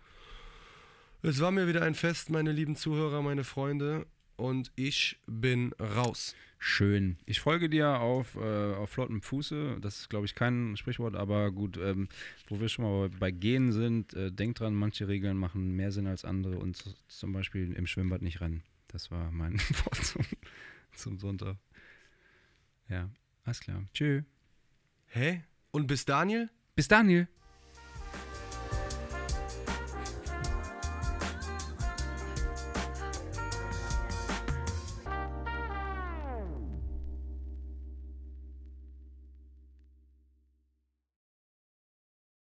[1.23, 4.07] Es war mir wieder ein Fest, meine lieben Zuhörer, meine Freunde.
[4.37, 6.37] Und ich bin raus.
[6.61, 7.17] schön.
[7.27, 9.79] Ich folge dir auf, äh, auf flottem Fuße.
[9.81, 12.09] Das ist, glaube ich, kein Sprichwort, aber gut, ähm,
[12.49, 16.07] wo wir schon mal bei Gehen sind, äh, denk dran, manche Regeln machen mehr Sinn
[16.07, 18.63] als andere und zum Beispiel im Schwimmbad nicht rennen.
[18.89, 20.25] Das war mein Wort zum,
[20.95, 21.57] zum Sonntag.
[22.89, 23.11] Ja,
[23.45, 23.83] alles klar.
[23.93, 24.23] Tschö.
[25.07, 25.43] Hä?
[25.71, 26.51] Und bis Daniel?
[26.75, 27.29] Bis Daniel.